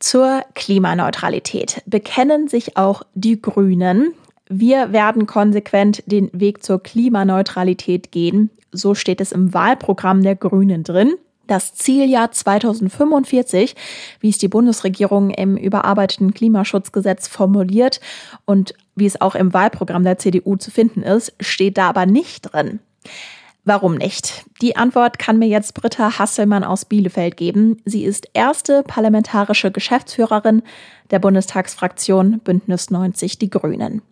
Zur 0.00 0.42
Klimaneutralität 0.54 1.82
bekennen 1.84 2.48
sich 2.48 2.78
auch 2.78 3.02
die 3.14 3.40
Grünen. 3.40 4.14
Wir 4.48 4.92
werden 4.92 5.26
konsequent 5.26 6.02
den 6.06 6.30
Weg 6.32 6.64
zur 6.64 6.82
Klimaneutralität 6.82 8.10
gehen. 8.10 8.50
So 8.72 8.94
steht 8.94 9.20
es 9.20 9.30
im 9.30 9.52
Wahlprogramm 9.52 10.22
der 10.22 10.36
Grünen 10.36 10.84
drin. 10.84 11.12
Das 11.46 11.74
Zieljahr 11.74 12.32
2045, 12.32 13.76
wie 14.20 14.30
es 14.30 14.38
die 14.38 14.48
Bundesregierung 14.48 15.30
im 15.30 15.58
überarbeiteten 15.58 16.32
Klimaschutzgesetz 16.32 17.28
formuliert 17.28 18.00
und 18.46 18.74
wie 18.94 19.06
es 19.06 19.20
auch 19.20 19.34
im 19.34 19.52
Wahlprogramm 19.52 20.04
der 20.04 20.16
CDU 20.16 20.56
zu 20.56 20.70
finden 20.70 21.02
ist, 21.02 21.34
steht 21.40 21.76
da 21.76 21.88
aber 21.88 22.06
nicht 22.06 22.52
drin. 22.52 22.80
Warum 23.64 23.96
nicht? 23.96 24.44
Die 24.62 24.76
Antwort 24.76 25.18
kann 25.18 25.38
mir 25.38 25.48
jetzt 25.48 25.74
Britta 25.74 26.18
Hasselmann 26.18 26.64
aus 26.64 26.86
Bielefeld 26.86 27.36
geben. 27.36 27.82
Sie 27.84 28.04
ist 28.04 28.28
erste 28.32 28.82
parlamentarische 28.82 29.70
Geschäftsführerin 29.70 30.62
der 31.10 31.18
Bundestagsfraktion 31.18 32.40
Bündnis 32.40 32.90
90 32.90 33.38
Die 33.38 33.50
Grünen. 33.50 34.02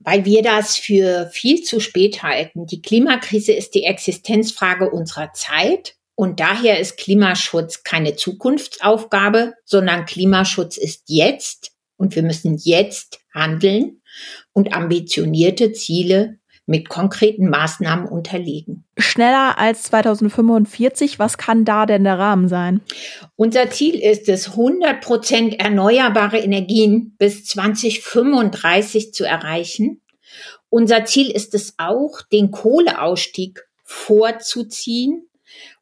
Weil 0.00 0.24
wir 0.24 0.42
das 0.42 0.76
für 0.76 1.28
viel 1.32 1.62
zu 1.62 1.78
spät 1.80 2.22
halten. 2.22 2.66
Die 2.66 2.82
Klimakrise 2.82 3.52
ist 3.52 3.74
die 3.74 3.84
Existenzfrage 3.84 4.90
unserer 4.90 5.32
Zeit. 5.34 5.94
Und 6.16 6.40
daher 6.40 6.80
ist 6.80 6.96
Klimaschutz 6.96 7.82
keine 7.82 8.16
Zukunftsaufgabe, 8.16 9.54
sondern 9.64 10.04
Klimaschutz 10.04 10.76
ist 10.76 11.04
jetzt. 11.06 11.72
Und 11.96 12.16
wir 12.16 12.22
müssen 12.22 12.58
jetzt 12.58 13.20
handeln 13.32 14.02
und 14.52 14.72
ambitionierte 14.72 15.72
Ziele 15.72 16.39
mit 16.70 16.88
konkreten 16.88 17.50
Maßnahmen 17.50 18.06
unterlegen. 18.06 18.84
Schneller 18.96 19.58
als 19.58 19.82
2045, 19.82 21.18
was 21.18 21.36
kann 21.36 21.64
da 21.64 21.84
denn 21.84 22.04
der 22.04 22.16
Rahmen 22.16 22.46
sein? 22.46 22.80
Unser 23.34 23.70
Ziel 23.70 23.96
ist 23.96 24.28
es, 24.28 24.50
100 24.50 25.00
Prozent 25.00 25.58
erneuerbare 25.58 26.38
Energien 26.38 27.16
bis 27.18 27.44
2035 27.46 29.12
zu 29.12 29.24
erreichen. 29.24 30.00
Unser 30.68 31.04
Ziel 31.06 31.32
ist 31.32 31.54
es 31.54 31.74
auch, 31.78 32.22
den 32.30 32.52
Kohleausstieg 32.52 33.66
vorzuziehen 33.82 35.28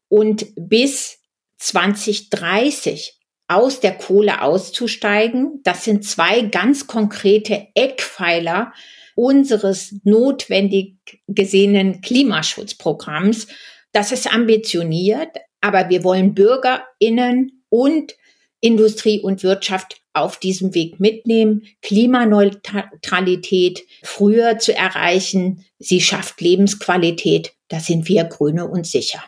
und 0.07 0.47
bis 0.55 1.19
2030 1.57 3.19
aus 3.47 3.79
der 3.79 3.95
Kohle 3.95 4.41
auszusteigen. 4.41 5.61
Das 5.63 5.83
sind 5.83 6.03
zwei 6.03 6.41
ganz 6.41 6.87
konkrete 6.87 7.67
Eckpfeiler 7.75 8.73
unseres 9.19 9.95
notwendig 10.05 10.95
gesehenen 11.27 11.99
Klimaschutzprogramms. 11.99 13.47
Das 13.91 14.13
ist 14.13 14.33
ambitioniert, 14.33 15.35
aber 15.59 15.89
wir 15.89 16.05
wollen 16.05 16.33
BürgerInnen 16.33 17.63
und 17.67 18.15
Industrie 18.61 19.19
und 19.19 19.43
Wirtschaft 19.43 19.97
auf 20.13 20.37
diesem 20.37 20.73
Weg 20.73 21.01
mitnehmen. 21.01 21.63
Klimaneutralität 21.81 23.81
früher 24.03 24.57
zu 24.57 24.73
erreichen, 24.73 25.65
sie 25.79 25.99
schafft 25.99 26.39
Lebensqualität. 26.39 27.51
Da 27.67 27.81
sind 27.81 28.07
wir 28.07 28.23
Grüne 28.23 28.69
uns 28.69 28.91
sicher. 28.91 29.21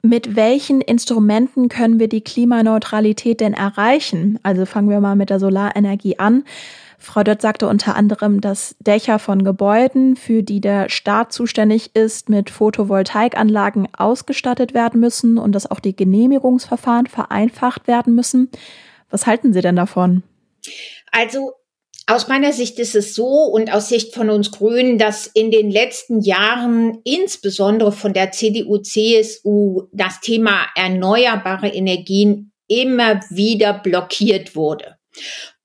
Mit 0.00 0.36
welchen 0.36 0.80
Instrumenten 0.80 1.68
können 1.68 1.98
wir 1.98 2.08
die 2.08 2.22
Klimaneutralität 2.22 3.40
denn 3.40 3.52
erreichen? 3.52 4.38
Also 4.44 4.64
fangen 4.64 4.90
wir 4.90 5.00
mal 5.00 5.16
mit 5.16 5.28
der 5.28 5.40
Solarenergie 5.40 6.20
an. 6.20 6.44
Frau 7.02 7.22
Dött 7.22 7.40
sagte 7.40 7.66
unter 7.66 7.96
anderem, 7.96 8.42
dass 8.42 8.76
Dächer 8.78 9.18
von 9.18 9.42
Gebäuden, 9.42 10.16
für 10.16 10.42
die 10.42 10.60
der 10.60 10.90
Staat 10.90 11.32
zuständig 11.32 11.96
ist, 11.96 12.28
mit 12.28 12.50
Photovoltaikanlagen 12.50 13.88
ausgestattet 13.96 14.74
werden 14.74 15.00
müssen 15.00 15.38
und 15.38 15.52
dass 15.52 15.70
auch 15.70 15.80
die 15.80 15.96
Genehmigungsverfahren 15.96 17.06
vereinfacht 17.06 17.88
werden 17.88 18.14
müssen. 18.14 18.50
Was 19.08 19.26
halten 19.26 19.54
Sie 19.54 19.62
denn 19.62 19.76
davon? 19.76 20.22
Also 21.10 21.54
aus 22.06 22.28
meiner 22.28 22.52
Sicht 22.52 22.78
ist 22.78 22.94
es 22.94 23.14
so 23.14 23.44
und 23.44 23.72
aus 23.72 23.88
Sicht 23.88 24.14
von 24.14 24.28
uns 24.28 24.50
Grünen, 24.50 24.98
dass 24.98 25.26
in 25.26 25.50
den 25.50 25.70
letzten 25.70 26.20
Jahren 26.20 26.98
insbesondere 27.04 27.92
von 27.92 28.12
der 28.12 28.30
CDU, 28.30 28.78
CSU 28.78 29.88
das 29.92 30.20
Thema 30.20 30.66
erneuerbare 30.74 31.68
Energien 31.68 32.52
immer 32.66 33.20
wieder 33.30 33.72
blockiert 33.72 34.54
wurde. 34.54 34.96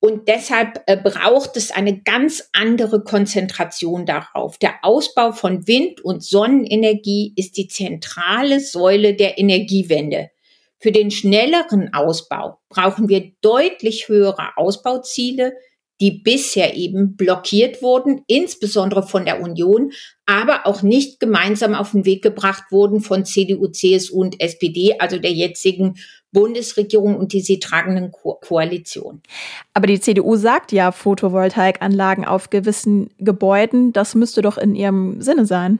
Und 0.06 0.28
deshalb 0.28 0.84
äh, 0.86 0.98
braucht 0.98 1.58
es 1.58 1.72
eine 1.72 2.00
ganz 2.00 2.48
andere 2.54 3.04
Konzentration 3.04 4.06
darauf. 4.06 4.60
Der 4.60 4.76
Ausbau 4.84 5.32
von 5.32 5.66
Wind- 5.66 6.00
und 6.00 6.24
Sonnenenergie 6.24 7.34
ist 7.36 7.58
die 7.58 7.68
zentrale 7.68 8.60
Säule 8.60 9.16
der 9.16 9.40
Energiewende. 9.40 10.30
Für 10.78 10.92
den 10.92 11.10
schnelleren 11.10 11.92
Ausbau 11.92 12.60
brauchen 12.70 13.10
wir 13.10 13.32
deutlich 13.42 14.08
höhere 14.08 14.56
Ausbauziele, 14.58 15.54
die 16.00 16.12
bisher 16.12 16.76
eben 16.76 17.16
blockiert 17.16 17.82
wurden, 17.82 18.22
insbesondere 18.28 19.02
von 19.02 19.26
der 19.26 19.42
Union, 19.42 19.92
aber 20.28 20.68
auch 20.68 20.84
nicht 20.84 21.20
gemeinsam 21.20 21.74
auf 21.74 21.94
den 21.94 22.06
Weg 22.06 22.22
gebracht 22.22 22.66
wurden 22.70 23.02
von 23.02 23.26
CDU, 23.26 23.70
CSU 23.70 24.22
und 24.22 24.40
SPD, 24.40 25.00
also 25.00 25.18
der 25.18 25.32
jetzigen 25.32 25.96
Bundesregierung 26.36 27.16
und 27.18 27.32
die 27.32 27.42
sie 27.42 27.60
tragenden 27.60 28.12
Ko 28.12 28.36
Koalition. 28.36 29.22
Aber 29.74 29.88
die 29.88 30.00
CDU 30.00 30.36
sagt 30.36 30.74
ja 30.74 30.92
Photovoltaikanlagen 30.92 32.26
auf 32.26 32.50
gewissen 32.50 33.10
Gebäuden, 33.18 33.94
das 33.94 34.14
müsste 34.14 34.42
doch 34.42 34.58
in 34.58 34.76
ihrem 34.76 35.22
Sinne 35.22 35.46
sein. 35.46 35.80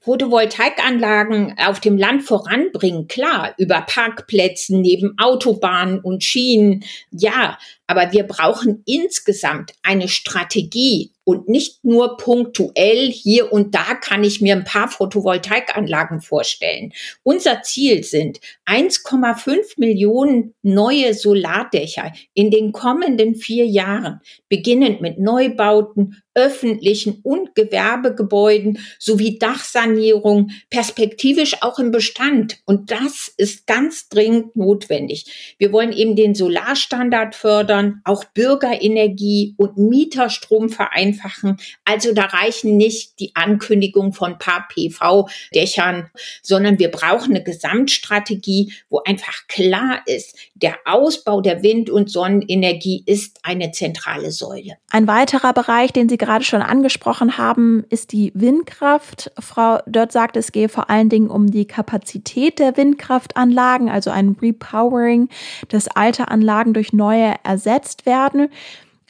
Photovoltaikanlagen 0.00 1.56
auf 1.58 1.80
dem 1.80 1.98
Land 1.98 2.22
voranbringen, 2.22 3.08
klar, 3.08 3.54
über 3.58 3.82
Parkplätzen, 3.82 4.80
neben 4.80 5.18
Autobahnen 5.18 6.00
und 6.00 6.24
Schienen, 6.24 6.84
ja, 7.10 7.58
aber 7.90 8.12
wir 8.12 8.22
brauchen 8.22 8.84
insgesamt 8.86 9.72
eine 9.82 10.06
Strategie 10.06 11.10
und 11.24 11.48
nicht 11.48 11.84
nur 11.84 12.16
punktuell 12.16 13.10
hier 13.10 13.52
und 13.52 13.74
da 13.74 13.94
kann 13.94 14.22
ich 14.22 14.40
mir 14.40 14.54
ein 14.54 14.64
paar 14.64 14.88
Photovoltaikanlagen 14.88 16.20
vorstellen. 16.20 16.92
Unser 17.24 17.62
Ziel 17.62 18.04
sind 18.04 18.38
1,5 18.66 19.74
Millionen 19.76 20.54
neue 20.62 21.14
Solardächer 21.14 22.12
in 22.32 22.52
den 22.52 22.70
kommenden 22.70 23.34
vier 23.34 23.66
Jahren, 23.66 24.20
beginnend 24.48 25.00
mit 25.00 25.18
Neubauten, 25.18 26.22
öffentlichen 26.34 27.20
und 27.22 27.54
Gewerbegebäuden 27.54 28.78
sowie 28.98 29.38
Dachsanierung, 29.38 30.50
perspektivisch 30.70 31.56
auch 31.60 31.78
im 31.78 31.90
Bestand. 31.90 32.58
Und 32.66 32.90
das 32.90 33.32
ist 33.36 33.66
ganz 33.66 34.08
dringend 34.08 34.54
notwendig. 34.56 35.56
Wir 35.58 35.72
wollen 35.72 35.92
eben 35.92 36.14
den 36.14 36.34
Solarstandard 36.34 37.34
fördern, 37.34 37.79
auch 38.04 38.24
Bürgerenergie 38.24 39.54
und 39.56 39.76
Mieterstrom 39.76 40.68
vereinfachen. 40.68 41.58
Also 41.84 42.12
da 42.12 42.24
reichen 42.26 42.76
nicht 42.76 43.18
die 43.20 43.34
Ankündigung 43.34 44.12
von 44.12 44.38
paar 44.38 44.68
PV-Dächern, 44.68 46.10
sondern 46.42 46.78
wir 46.78 46.90
brauchen 46.90 47.30
eine 47.30 47.42
Gesamtstrategie, 47.42 48.72
wo 48.88 49.00
einfach 49.04 49.46
klar 49.48 50.02
ist, 50.06 50.36
der 50.54 50.76
Ausbau 50.84 51.40
der 51.40 51.62
Wind- 51.62 51.90
und 51.90 52.10
Sonnenenergie 52.10 53.02
ist 53.06 53.38
eine 53.42 53.70
zentrale 53.72 54.30
Säule. 54.30 54.74
Ein 54.90 55.06
weiterer 55.06 55.52
Bereich, 55.52 55.92
den 55.92 56.08
Sie 56.08 56.18
gerade 56.18 56.44
schon 56.44 56.62
angesprochen 56.62 57.38
haben, 57.38 57.84
ist 57.88 58.12
die 58.12 58.32
Windkraft. 58.34 59.30
Frau 59.38 59.78
Dörr 59.86 60.10
sagt, 60.10 60.36
es 60.36 60.52
gehe 60.52 60.68
vor 60.68 60.90
allen 60.90 61.08
Dingen 61.08 61.30
um 61.30 61.50
die 61.50 61.66
Kapazität 61.66 62.58
der 62.58 62.76
Windkraftanlagen, 62.76 63.88
also 63.88 64.10
ein 64.10 64.36
Repowering, 64.40 65.28
dass 65.68 65.88
alte 65.88 66.28
Anlagen 66.28 66.74
durch 66.74 66.92
neue 66.92 67.34
ersetzt 67.44 67.69
werden. 68.06 68.48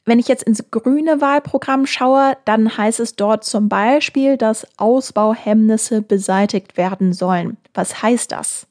Wenn 0.04 0.18
ich 0.18 0.28
jetzt 0.28 0.42
ins 0.42 0.70
grüne 0.70 1.20
Wahlprogramm 1.20 1.86
schaue, 1.86 2.36
dann 2.44 2.76
heißt 2.76 3.00
es 3.00 3.16
dort 3.16 3.44
zum 3.44 3.68
Beispiel, 3.68 4.36
dass 4.36 4.66
Ausbauhemmnisse 4.78 6.02
beseitigt 6.02 6.76
werden 6.76 7.12
sollen. 7.12 7.58
Was 7.74 8.02
heißt 8.02 8.32
das? 8.32 8.66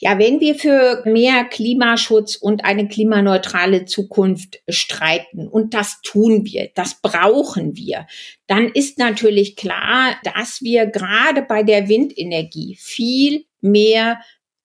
Ja, 0.00 0.16
wenn 0.18 0.38
wir 0.38 0.54
für 0.54 1.02
mehr 1.06 1.44
Klimaschutz 1.44 2.36
und 2.36 2.64
eine 2.64 2.86
klimaneutrale 2.86 3.84
Zukunft 3.84 4.60
streiten, 4.68 5.48
und 5.48 5.74
das 5.74 6.00
tun 6.02 6.44
wir, 6.44 6.70
das 6.74 7.00
brauchen 7.02 7.76
wir, 7.76 8.06
dann 8.46 8.68
ist 8.68 8.98
natürlich 8.98 9.56
klar, 9.56 10.14
dass 10.22 10.62
wir 10.62 10.86
gerade 10.86 11.42
bei 11.42 11.64
der 11.64 11.88
Windenergie 11.88 12.78
viel 12.80 13.44
mehr 13.60 14.20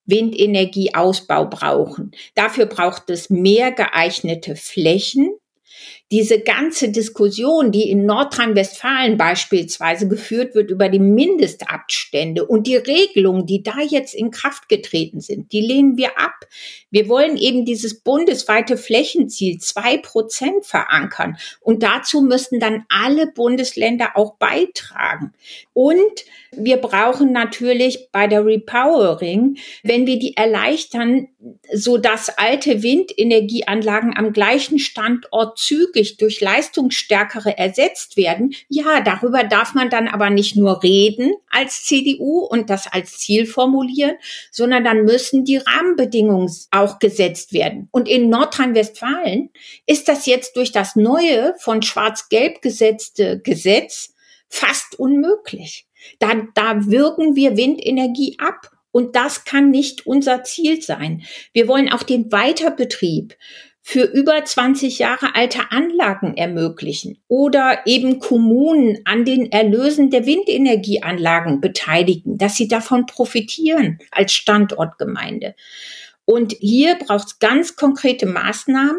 Windenergieausbau 0.06 1.46
brauchen. 1.46 2.12
Dafür 2.36 2.66
braucht 2.66 3.10
es 3.10 3.30
mehr 3.30 3.72
geeignete 3.72 4.56
Flächen 4.56 5.34
diese 6.14 6.40
ganze 6.40 6.90
Diskussion, 6.90 7.72
die 7.72 7.90
in 7.90 8.06
Nordrhein-Westfalen 8.06 9.18
beispielsweise 9.18 10.08
geführt 10.08 10.54
wird 10.54 10.70
über 10.70 10.88
die 10.88 11.00
Mindestabstände 11.00 12.46
und 12.46 12.68
die 12.68 12.76
Regelungen, 12.76 13.48
die 13.48 13.64
da 13.64 13.80
jetzt 13.82 14.14
in 14.14 14.30
Kraft 14.30 14.70
getreten 14.70 15.22
sind, 15.22 15.52
die 15.52 15.62
lehnen 15.62 15.98
wir 15.98 16.20
ab. 16.20 16.46
Wir 16.92 17.10
wollen 17.10 17.36
eben 17.36 17.66
dieses 17.66 18.02
bundesweite 18.02 18.78
Flächenziel 18.78 19.58
zwei 19.58 19.98
Prozent 19.98 20.68
verankern. 20.68 21.38
Und 21.62 21.82
dazu 21.82 22.22
müssen 22.22 22.60
dann 22.60 22.86
alle 22.90 23.26
Bundesländer 23.26 24.12
auch 24.14 24.36
beitragen. 24.36 25.34
Und 25.74 26.26
wir 26.52 26.78
brauchen 26.78 27.32
natürlich 27.32 28.10
bei 28.12 28.28
der 28.28 28.46
Repowering, 28.46 29.58
wenn 29.82 30.06
wir 30.06 30.20
die 30.20 30.38
erleichtern, 30.38 31.30
so 31.74 31.98
dass 31.98 32.30
alte 32.30 32.84
Windenergieanlagen 32.84 34.16
am 34.16 34.32
gleichen 34.32 34.78
Standort 34.78 35.58
zügig 35.58 36.03
durch 36.18 36.42
leistungsstärkere 36.42 37.58
ersetzt 37.58 38.18
werden. 38.18 38.54
Ja, 38.68 39.02
darüber 39.02 39.44
darf 39.44 39.74
man 39.74 39.90
dann 39.90 40.08
aber 40.08 40.30
nicht 40.30 40.56
nur 40.56 40.84
reden 40.84 41.34
als 41.50 41.84
CDU 41.84 42.40
und 42.40 42.70
das 42.70 42.92
als 42.92 43.18
Ziel 43.18 43.46
formulieren, 43.46 44.16
sondern 44.52 44.84
dann 44.84 45.06
müssen 45.06 45.46
die 45.46 45.58
Rahmenbedingungen 45.58 46.52
auch 46.72 47.00
gesetzt 47.00 47.54
werden. 47.54 47.88
Und 47.92 48.08
in 48.08 48.30
Nordrhein-Westfalen 48.30 49.50
ist 49.86 50.08
das 50.08 50.26
jetzt 50.26 50.56
durch 50.58 50.72
das 50.72 50.96
neue 50.96 51.56
von 51.60 51.82
Schwarz-Gelb 51.82 52.62
gesetzte 52.62 53.40
Gesetz 53.40 54.14
fast 54.50 55.00
unmöglich. 55.00 55.88
Da, 56.20 56.34
da 56.54 56.86
wirken 56.86 57.36
wir 57.36 57.58
Windenergie 57.58 58.38
ab. 58.40 58.70
Und 58.92 59.16
das 59.16 59.44
kann 59.44 59.72
nicht 59.72 60.06
unser 60.06 60.44
Ziel 60.44 60.82
sein. 60.84 61.24
Wir 61.52 61.68
wollen 61.68 61.92
auch 61.92 62.04
den 62.04 62.32
Weiterbetrieb 62.32 63.36
für 63.86 64.04
über 64.04 64.44
20 64.44 64.98
Jahre 64.98 65.36
alte 65.36 65.72
Anlagen 65.72 66.38
ermöglichen 66.38 67.18
oder 67.28 67.86
eben 67.86 68.20
Kommunen 68.20 69.00
an 69.04 69.26
den 69.26 69.52
Erlösen 69.52 70.10
der 70.10 70.26
Windenergieanlagen 70.26 71.60
beteiligen, 71.60 72.38
dass 72.38 72.56
sie 72.56 72.70
davon 72.70 73.06
profitieren 73.06 74.00
als 74.10 74.32
Standortgemeinde. 74.32 75.54
Und 76.24 76.54
hier 76.62 76.96
braucht 76.96 77.28
es 77.28 77.40
ganz 77.40 77.76
konkrete 77.76 78.26
Maßnahmen 78.26 78.96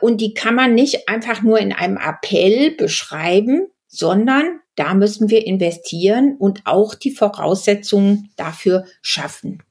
und 0.00 0.20
die 0.20 0.34
kann 0.34 0.54
man 0.54 0.72
nicht 0.72 1.08
einfach 1.08 1.42
nur 1.42 1.58
in 1.58 1.72
einem 1.72 1.96
Appell 1.96 2.70
beschreiben, 2.70 3.66
sondern 3.88 4.60
da 4.76 4.94
müssen 4.94 5.30
wir 5.30 5.44
investieren 5.44 6.36
und 6.38 6.62
auch 6.64 6.94
die 6.94 7.10
Voraussetzungen 7.10 8.30
dafür 8.36 8.84
schaffen. 9.02 9.64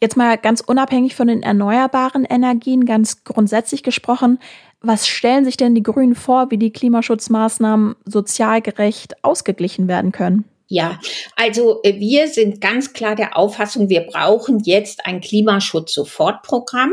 Jetzt 0.00 0.16
mal 0.16 0.36
ganz 0.38 0.60
unabhängig 0.60 1.16
von 1.16 1.28
den 1.28 1.42
erneuerbaren 1.42 2.24
Energien, 2.24 2.84
ganz 2.84 3.24
grundsätzlich 3.24 3.82
gesprochen, 3.82 4.38
was 4.80 5.08
stellen 5.08 5.44
sich 5.44 5.56
denn 5.56 5.74
die 5.74 5.82
Grünen 5.82 6.14
vor, 6.14 6.50
wie 6.50 6.58
die 6.58 6.72
Klimaschutzmaßnahmen 6.72 7.96
sozial 8.04 8.62
gerecht 8.62 9.24
ausgeglichen 9.24 9.88
werden 9.88 10.12
können? 10.12 10.44
Ja, 10.68 11.00
also 11.34 11.80
äh, 11.82 11.98
wir 11.98 12.28
sind 12.28 12.60
ganz 12.60 12.92
klar 12.92 13.16
der 13.16 13.36
Auffassung, 13.36 13.88
wir 13.88 14.02
brauchen 14.02 14.60
jetzt 14.60 15.06
ein 15.06 15.20
Klimaschutz-Sofortprogramm 15.20 16.92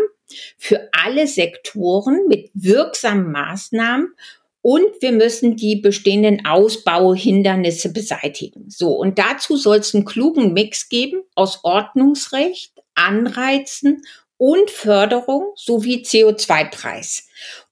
für 0.57 0.89
alle 0.91 1.27
Sektoren 1.27 2.27
mit 2.27 2.49
wirksamen 2.53 3.31
Maßnahmen 3.31 4.13
und 4.65 4.99
wir 4.99 5.11
müssen 5.11 5.55
die 5.57 5.75
bestehenden 5.75 6.43
Ausbauhindernisse 6.47 7.93
beseitigen. 7.93 8.65
So, 8.67 8.93
und 8.93 9.19
dazu 9.19 9.57
soll 9.57 9.77
es 9.77 9.93
einen 9.93 10.05
klugen 10.05 10.53
Mix 10.53 10.89
geben 10.89 11.21
aus 11.35 11.59
Ordnungsrecht, 11.61 12.73
Anreizen 12.95 14.01
und 14.37 14.71
Förderung 14.71 15.51
sowie 15.55 16.01
CO2-Preis. 16.01 17.27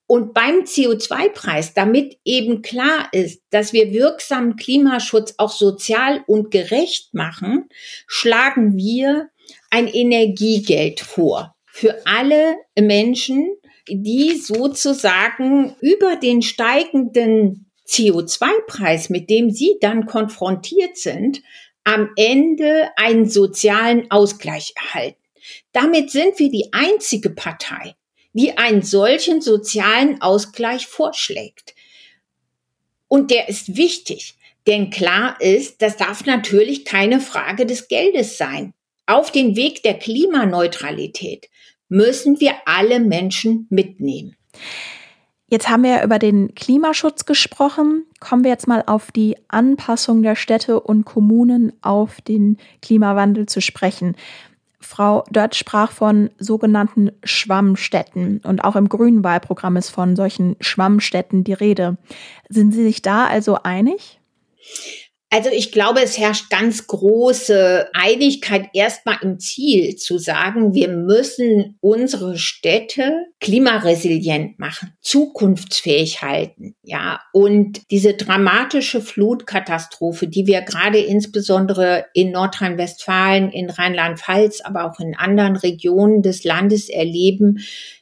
Und 0.06 0.34
beim 0.34 0.60
CO2-Preis, 0.60 1.74
damit 1.74 2.16
eben 2.24 2.62
klar 2.62 3.08
ist, 3.10 3.42
dass 3.50 3.72
wir 3.72 3.92
wirksamen 3.92 4.54
Klimaschutz 4.54 5.34
auch 5.38 5.50
sozial 5.50 6.22
und 6.28 6.52
gerecht 6.52 7.12
machen, 7.12 7.68
schlagen 8.06 8.76
wir 8.76 9.30
ein 9.68 9.88
Energiegeld 9.88 11.00
vor 11.00 11.56
für 11.66 12.06
alle 12.06 12.54
Menschen, 12.78 13.48
die 13.88 14.36
sozusagen 14.36 15.76
über 15.80 16.16
den 16.16 16.42
steigenden 16.42 17.70
CO2-Preis, 17.86 19.10
mit 19.10 19.28
dem 19.30 19.50
sie 19.50 19.76
dann 19.80 20.06
konfrontiert 20.06 20.96
sind, 20.96 21.42
am 21.84 22.10
Ende 22.16 22.88
einen 22.96 23.28
sozialen 23.28 24.10
Ausgleich 24.10 24.72
erhalten. 24.76 25.20
Damit 25.72 26.10
sind 26.10 26.38
wir 26.38 26.50
die 26.50 26.72
einzige 26.72 27.30
Partei, 27.30 27.94
die 28.32 28.56
einen 28.56 28.82
solchen 28.82 29.42
sozialen 29.42 30.22
Ausgleich 30.22 30.86
vorschlägt. 30.86 31.74
Und 33.06 33.30
der 33.30 33.48
ist 33.48 33.76
wichtig, 33.76 34.34
denn 34.66 34.88
klar 34.88 35.38
ist, 35.40 35.82
das 35.82 35.98
darf 35.98 36.24
natürlich 36.24 36.86
keine 36.86 37.20
Frage 37.20 37.66
des 37.66 37.88
Geldes 37.88 38.38
sein. 38.38 38.72
Auf 39.06 39.30
den 39.30 39.56
Weg 39.56 39.82
der 39.82 39.98
Klimaneutralität 39.98 41.50
müssen 41.88 42.40
wir 42.40 42.52
alle 42.66 43.00
Menschen 43.00 43.66
mitnehmen. 43.70 44.36
Jetzt 45.46 45.68
haben 45.68 45.84
wir 45.84 45.90
ja 45.90 46.04
über 46.04 46.18
den 46.18 46.54
Klimaschutz 46.54 47.26
gesprochen. 47.26 48.06
Kommen 48.18 48.44
wir 48.44 48.50
jetzt 48.50 48.66
mal 48.66 48.82
auf 48.86 49.12
die 49.12 49.36
Anpassung 49.48 50.22
der 50.22 50.36
Städte 50.36 50.80
und 50.80 51.04
Kommunen 51.04 51.72
auf 51.82 52.20
den 52.22 52.58
Klimawandel 52.82 53.46
zu 53.46 53.60
sprechen. 53.60 54.16
Frau 54.80 55.24
Dörth 55.30 55.54
sprach 55.54 55.92
von 55.92 56.30
sogenannten 56.38 57.10
Schwammstädten 57.24 58.40
und 58.44 58.64
auch 58.64 58.76
im 58.76 58.88
grünen 58.88 59.24
Wahlprogramm 59.24 59.76
ist 59.76 59.90
von 59.90 60.16
solchen 60.16 60.56
Schwammstädten 60.60 61.44
die 61.44 61.52
Rede. 61.52 61.96
Sind 62.48 62.72
Sie 62.72 62.82
sich 62.82 63.00
da 63.00 63.26
also 63.26 63.58
einig? 63.62 64.20
Also 65.34 65.50
ich 65.50 65.72
glaube, 65.72 66.00
es 66.00 66.16
herrscht 66.16 66.48
ganz 66.48 66.86
große 66.86 67.88
Einigkeit 67.92 68.68
erstmal 68.72 69.16
im 69.20 69.40
Ziel 69.40 69.96
zu 69.96 70.16
sagen, 70.16 70.74
wir 70.74 70.86
müssen 70.86 71.76
unsere 71.80 72.38
Städte 72.38 73.26
klimaresilient 73.40 74.60
machen, 74.60 74.92
zukunftsfähig 75.00 76.22
halten, 76.22 76.76
ja. 76.84 77.20
Und 77.32 77.82
diese 77.90 78.14
dramatische 78.14 79.00
Flutkatastrophe, 79.00 80.28
die 80.28 80.46
wir 80.46 80.60
gerade 80.60 80.98
insbesondere 80.98 82.04
in 82.14 82.30
Nordrhein-Westfalen, 82.30 83.50
in 83.50 83.70
Rheinland-Pfalz, 83.70 84.60
aber 84.60 84.84
auch 84.84 85.00
in 85.00 85.16
anderen 85.16 85.56
Regionen 85.56 86.22
des 86.22 86.44
Landes 86.44 86.88
erleben, 86.88 87.58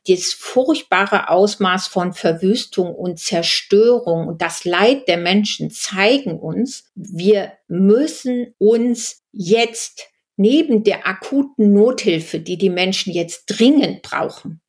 das 0.07 0.33
furchtbare 0.33 1.29
Ausmaß 1.29 1.87
von 1.87 2.12
Verwüstung 2.12 2.95
und 2.95 3.21
Zerstörung 3.21 4.27
und 4.27 4.43
das 4.43 4.65
Leid 4.65 5.09
der 5.09 5.17
Menschen 5.17 5.71
zeigen 5.71 6.38
uns, 6.38 6.91
wir 6.95 7.53
müssen 7.69 8.55
uns 8.59 9.23
jetzt 9.31 10.09
neben 10.37 10.83
der 10.83 11.07
akuten 11.07 11.73
Nothilfe, 11.73 12.41
die 12.41 12.59
die 12.59 12.71
Menschen 12.71 13.12
jetzt 13.12 13.45
dringend 13.47 14.03
brauchen, 14.03 14.61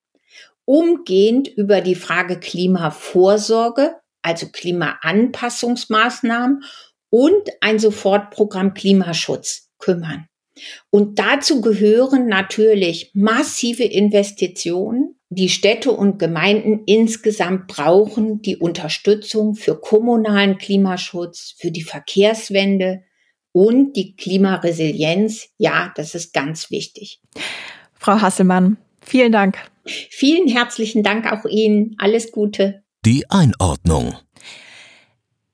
umgehend 0.66 1.48
über 1.48 1.82
die 1.82 1.96
Frage 1.96 2.40
Klimavorsorge, 2.40 3.96
also 4.22 4.50
Klimaanpassungsmaßnahmen 4.50 6.64
und 7.10 7.50
ein 7.62 7.80
Sofortprogramm 7.80 8.74
Klimaschutz 8.74 9.70
kümmern. 9.80 10.28
Und 10.90 11.20
dazu 11.20 11.62
gehören 11.62 12.28
natürlich 12.28 13.12
massive 13.14 13.84
Investitionen. 13.84 15.16
Die 15.36 15.50
Städte 15.50 15.92
und 15.92 16.20
Gemeinden 16.20 16.84
insgesamt 16.86 17.68
brauchen 17.68 18.42
die 18.44 18.58
Unterstützung 18.58 19.56
für 19.56 19.80
kommunalen 19.80 20.60
Klimaschutz, 20.60 21.56
für 21.58 21.72
die 21.72 21.82
Verkehrswende 21.82 23.02
und 23.52 23.94
die 23.96 24.16
Klimaresilienz. 24.16 25.50
Ja, 25.58 25.92
das 25.96 26.14
ist 26.14 26.34
ganz 26.34 26.70
wichtig. 26.70 27.20
Frau 27.94 28.22
Hasselmann, 28.22 28.78
vielen 29.02 29.32
Dank. 29.32 29.58
Vielen 29.86 30.48
herzlichen 30.48 31.02
Dank 31.02 31.26
auch 31.32 31.46
Ihnen. 31.46 31.96
Alles 31.98 32.32
Gute. 32.32 32.84
Die 33.04 33.26
Einordnung. 33.30 34.16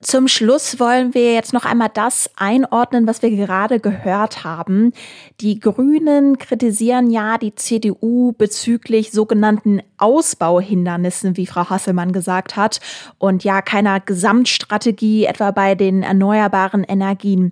Zum 0.01 0.29
Schluss 0.29 0.79
wollen 0.79 1.13
wir 1.13 1.33
jetzt 1.33 1.51
noch 1.51 1.65
einmal 1.65 1.89
das 1.93 2.29
einordnen, 2.37 3.05
was 3.05 3.21
wir 3.21 3.31
gerade 3.31 3.81
gehört 3.81 4.45
haben. 4.45 4.93
Die 5.41 5.59
Grünen 5.59 6.37
kritisieren 6.37 7.11
ja 7.11 7.37
die 7.37 7.53
CDU 7.53 8.31
bezüglich 8.31 9.11
sogenannten 9.11 9.81
Ausbauhindernissen, 9.97 11.35
wie 11.35 11.45
Frau 11.45 11.69
Hasselmann 11.69 12.13
gesagt 12.13 12.55
hat, 12.55 12.79
und 13.17 13.43
ja 13.43 13.61
keiner 13.61 13.99
Gesamtstrategie 13.99 15.25
etwa 15.25 15.51
bei 15.51 15.75
den 15.75 16.01
erneuerbaren 16.01 16.85
Energien. 16.85 17.51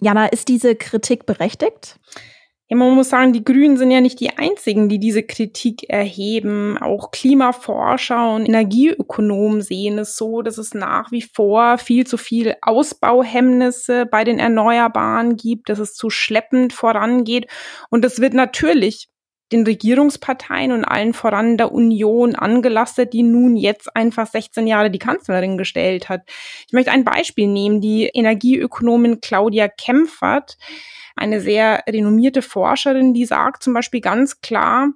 Jana, 0.00 0.26
ist 0.26 0.48
diese 0.48 0.74
Kritik 0.74 1.26
berechtigt? 1.26 2.00
Ja, 2.70 2.76
man 2.78 2.94
muss 2.94 3.10
sagen, 3.10 3.34
die 3.34 3.44
Grünen 3.44 3.76
sind 3.76 3.90
ja 3.90 4.00
nicht 4.00 4.20
die 4.20 4.38
einzigen, 4.38 4.88
die 4.88 4.98
diese 4.98 5.22
Kritik 5.22 5.90
erheben. 5.90 6.78
Auch 6.78 7.10
Klimaforscher 7.10 8.34
und 8.34 8.46
Energieökonomen 8.46 9.60
sehen 9.60 9.98
es 9.98 10.16
so, 10.16 10.40
dass 10.40 10.56
es 10.56 10.72
nach 10.72 11.12
wie 11.12 11.20
vor 11.20 11.76
viel 11.76 12.06
zu 12.06 12.16
viel 12.16 12.54
Ausbauhemmnisse 12.62 14.06
bei 14.06 14.24
den 14.24 14.38
Erneuerbaren 14.38 15.36
gibt, 15.36 15.68
dass 15.68 15.78
es 15.78 15.94
zu 15.94 16.08
schleppend 16.08 16.72
vorangeht. 16.72 17.48
Und 17.90 18.02
das 18.02 18.20
wird 18.20 18.32
natürlich 18.32 19.08
den 19.52 19.64
Regierungsparteien 19.64 20.72
und 20.72 20.86
allen 20.86 21.12
voran 21.12 21.58
der 21.58 21.70
Union 21.70 22.34
angelastet, 22.34 23.12
die 23.12 23.22
nun 23.22 23.56
jetzt 23.56 23.94
einfach 23.94 24.26
16 24.26 24.66
Jahre 24.66 24.90
die 24.90 24.98
Kanzlerin 24.98 25.58
gestellt 25.58 26.08
hat. 26.08 26.22
Ich 26.66 26.72
möchte 26.72 26.92
ein 26.92 27.04
Beispiel 27.04 27.46
nehmen. 27.46 27.82
Die 27.82 28.06
Energieökonomin 28.06 29.20
Claudia 29.20 29.68
Kempfert 29.68 30.56
eine 31.16 31.40
sehr 31.40 31.84
renommierte 31.88 32.42
Forscherin, 32.42 33.14
die 33.14 33.24
sagt 33.24 33.62
zum 33.62 33.74
Beispiel 33.74 34.00
ganz 34.00 34.40
klar, 34.40 34.90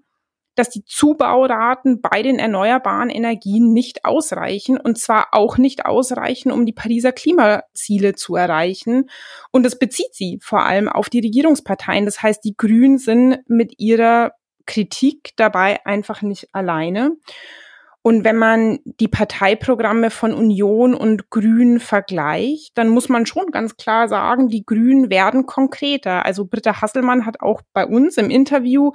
dass 0.58 0.70
die 0.70 0.84
Zubauraten 0.84 2.00
bei 2.00 2.22
den 2.22 2.40
erneuerbaren 2.40 3.10
Energien 3.10 3.72
nicht 3.72 4.04
ausreichen 4.04 4.76
und 4.76 4.98
zwar 4.98 5.28
auch 5.32 5.56
nicht 5.56 5.86
ausreichen, 5.86 6.50
um 6.50 6.66
die 6.66 6.72
Pariser 6.72 7.12
Klimaziele 7.12 8.14
zu 8.14 8.34
erreichen. 8.34 9.08
Und 9.52 9.64
das 9.64 9.78
bezieht 9.78 10.14
sie 10.14 10.40
vor 10.42 10.64
allem 10.64 10.88
auf 10.88 11.08
die 11.08 11.20
Regierungsparteien. 11.20 12.04
Das 12.04 12.22
heißt, 12.22 12.42
die 12.44 12.56
Grünen 12.56 12.98
sind 12.98 13.38
mit 13.46 13.78
ihrer 13.78 14.32
Kritik 14.66 15.30
dabei 15.36 15.84
einfach 15.86 16.22
nicht 16.22 16.48
alleine. 16.52 17.12
Und 18.02 18.24
wenn 18.24 18.36
man 18.36 18.78
die 18.84 19.08
Parteiprogramme 19.08 20.10
von 20.10 20.32
Union 20.32 20.94
und 20.94 21.30
Grünen 21.30 21.80
vergleicht, 21.80 22.78
dann 22.78 22.88
muss 22.88 23.08
man 23.08 23.26
schon 23.26 23.50
ganz 23.50 23.76
klar 23.76 24.08
sagen, 24.08 24.48
die 24.48 24.64
Grünen 24.64 25.10
werden 25.10 25.46
konkreter. 25.46 26.24
Also 26.24 26.46
Britta 26.46 26.80
Hasselmann 26.80 27.26
hat 27.26 27.40
auch 27.40 27.60
bei 27.72 27.84
uns 27.84 28.16
im 28.16 28.30
Interview 28.30 28.92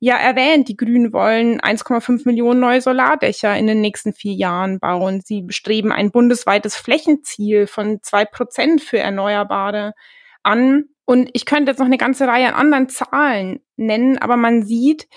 ja 0.00 0.16
erwähnt, 0.16 0.68
die 0.68 0.76
Grünen 0.76 1.12
wollen 1.12 1.60
1,5 1.60 2.22
Millionen 2.26 2.60
neue 2.60 2.80
Solardächer 2.80 3.56
in 3.56 3.66
den 3.66 3.80
nächsten 3.80 4.12
vier 4.12 4.34
Jahren 4.34 4.78
bauen. 4.78 5.22
Sie 5.24 5.42
bestreben 5.42 5.92
ein 5.92 6.10
bundesweites 6.10 6.76
Flächenziel 6.76 7.66
von 7.66 8.00
zwei 8.02 8.24
Prozent 8.26 8.82
für 8.82 8.98
Erneuerbare 8.98 9.94
an. 10.42 10.84
Und 11.06 11.30
ich 11.32 11.46
könnte 11.46 11.70
jetzt 11.70 11.78
noch 11.78 11.86
eine 11.86 11.98
ganze 11.98 12.26
Reihe 12.26 12.48
an 12.48 12.54
anderen 12.54 12.88
Zahlen 12.88 13.60
nennen, 13.76 14.18
aber 14.18 14.36
man 14.36 14.62
sieht, 14.62 15.08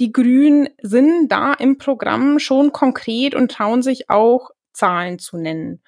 die 0.00 0.12
Grünen 0.12 0.68
sind 0.82 1.28
da 1.28 1.54
im 1.54 1.78
Programm 1.78 2.38
schon 2.38 2.72
konkret 2.72 3.34
und 3.34 3.50
trauen 3.50 3.82
sich 3.82 4.10
auch 4.10 4.50
Zahlen 4.72 5.18
zu 5.18 5.36
nennen. 5.36 5.82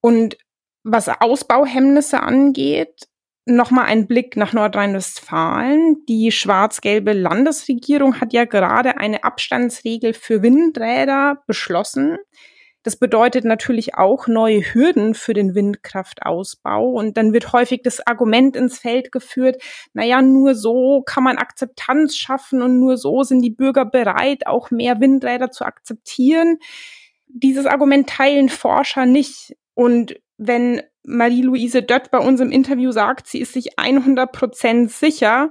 Und 0.00 0.36
was 0.82 1.08
Ausbauhemmnisse 1.08 2.20
angeht, 2.20 3.08
nochmal 3.46 3.86
ein 3.86 4.06
Blick 4.06 4.36
nach 4.36 4.52
Nordrhein-Westfalen. 4.52 6.04
Die 6.08 6.30
schwarz-gelbe 6.32 7.12
Landesregierung 7.12 8.20
hat 8.20 8.32
ja 8.32 8.44
gerade 8.44 8.98
eine 8.98 9.24
Abstandsregel 9.24 10.14
für 10.14 10.42
Windräder 10.42 11.42
beschlossen. 11.46 12.18
Das 12.84 12.96
bedeutet 12.96 13.44
natürlich 13.44 13.96
auch 13.96 14.28
neue 14.28 14.60
Hürden 14.60 15.14
für 15.14 15.32
den 15.32 15.54
Windkraftausbau. 15.54 16.90
Und 16.90 17.16
dann 17.16 17.32
wird 17.32 17.52
häufig 17.52 17.80
das 17.82 18.06
Argument 18.06 18.54
ins 18.56 18.78
Feld 18.78 19.10
geführt, 19.10 19.60
naja, 19.94 20.20
nur 20.22 20.54
so 20.54 21.02
kann 21.04 21.24
man 21.24 21.38
Akzeptanz 21.38 22.14
schaffen 22.14 22.62
und 22.62 22.78
nur 22.78 22.98
so 22.98 23.22
sind 23.22 23.40
die 23.40 23.50
Bürger 23.50 23.86
bereit, 23.86 24.46
auch 24.46 24.70
mehr 24.70 25.00
Windräder 25.00 25.50
zu 25.50 25.64
akzeptieren. 25.64 26.58
Dieses 27.26 27.66
Argument 27.66 28.08
teilen 28.08 28.50
Forscher 28.50 29.06
nicht. 29.06 29.56
Und 29.72 30.20
wenn 30.36 30.82
Marie-Louise 31.04 31.82
Dött 31.82 32.10
bei 32.10 32.18
uns 32.18 32.40
im 32.40 32.50
Interview 32.50 32.92
sagt, 32.92 33.26
sie 33.26 33.40
ist 33.40 33.54
sich 33.54 33.78
100 33.78 34.30
Prozent 34.30 34.90
sicher, 34.92 35.50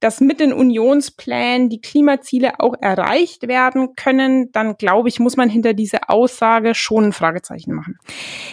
dass 0.00 0.20
mit 0.20 0.40
den 0.40 0.52
Unionsplänen 0.52 1.68
die 1.68 1.80
Klimaziele 1.80 2.58
auch 2.58 2.74
erreicht 2.80 3.46
werden 3.46 3.94
können, 3.94 4.50
dann 4.52 4.76
glaube 4.76 5.08
ich, 5.08 5.20
muss 5.20 5.36
man 5.36 5.48
hinter 5.48 5.74
diese 5.74 6.08
Aussage 6.08 6.74
schon 6.74 7.06
ein 7.06 7.12
Fragezeichen 7.12 7.74
machen. 7.74 7.98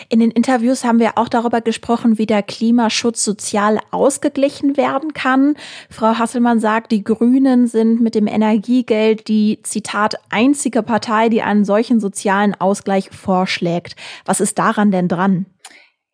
In 0.10 0.20
den 0.20 0.32
Interviews 0.32 0.84
haben 0.84 1.00
wir 1.00 1.18
auch 1.18 1.30
darüber 1.30 1.62
gesprochen, 1.62 2.18
wie 2.18 2.26
der 2.26 2.44
Klimaschutz 2.44 3.24
sozial 3.24 3.80
ausgeglichen 3.92 4.78
werden 4.78 5.14
kann. 5.14 5.56
Frau 5.90 6.20
Hasselmann 6.20 6.60
sagt, 6.60 6.92
die 6.92 7.04
Grünen 7.04 7.68
sind 7.68 8.02
mit 8.02 8.16
dem 8.16 8.28
Energiegeld 8.28 9.28
die, 9.28 9.60
Zitat, 9.64 10.16
einzige 10.30 10.84
Partei, 10.84 11.30
die 11.30 11.42
einen 11.42 11.66
solchen 11.66 12.00
sozialen 12.00 12.56
Ausgleich 12.56 13.10
vorschlägt. 13.12 13.96
Was 14.26 14.42
ist 14.42 14.60
daran 14.60 14.92
denn 14.92 15.08
dran? 15.08 15.46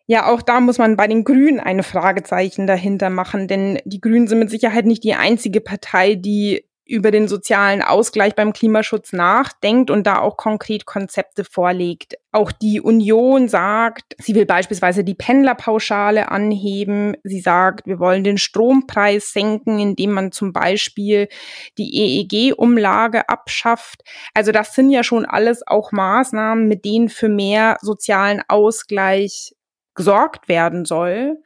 Ja, 0.05 0.29
auch 0.29 0.41
da 0.41 0.59
muss 0.59 0.77
man 0.77 0.97
bei 0.97 1.07
den 1.07 1.23
Grünen 1.23 1.59
eine 1.59 1.83
Fragezeichen 1.83 2.67
dahinter 2.67 3.09
machen, 3.09 3.47
denn 3.47 3.79
die 3.85 4.01
Grünen 4.01 4.27
sind 4.27 4.39
mit 4.39 4.49
Sicherheit 4.49 4.85
nicht 4.85 5.03
die 5.03 5.13
einzige 5.13 5.61
Partei, 5.61 6.15
die 6.15 6.65
über 6.85 7.11
den 7.11 7.29
sozialen 7.29 7.81
Ausgleich 7.81 8.35
beim 8.35 8.51
Klimaschutz 8.51 9.13
nachdenkt 9.13 9.89
und 9.89 10.05
da 10.05 10.19
auch 10.19 10.35
konkret 10.35 10.85
Konzepte 10.85 11.45
vorlegt. 11.45 12.15
Auch 12.33 12.51
die 12.51 12.81
Union 12.81 13.47
sagt, 13.47 14.15
sie 14.17 14.35
will 14.35 14.45
beispielsweise 14.45 15.05
die 15.05 15.15
Pendlerpauschale 15.15 16.29
anheben. 16.29 17.15
Sie 17.23 17.39
sagt, 17.39 17.87
wir 17.87 17.99
wollen 17.99 18.25
den 18.25 18.37
Strompreis 18.37 19.31
senken, 19.31 19.79
indem 19.79 20.11
man 20.11 20.33
zum 20.33 20.51
Beispiel 20.51 21.29
die 21.77 21.95
EEG-Umlage 22.29 23.29
abschafft. 23.29 24.03
Also 24.33 24.51
das 24.51 24.75
sind 24.75 24.89
ja 24.89 25.03
schon 25.03 25.25
alles 25.25 25.65
auch 25.65 25.93
Maßnahmen, 25.93 26.67
mit 26.67 26.83
denen 26.83 27.07
für 27.07 27.29
mehr 27.29 27.77
sozialen 27.81 28.41
Ausgleich 28.49 29.53
gesorgt 29.95 30.47
werden 30.47 30.85
soll. 30.85 31.41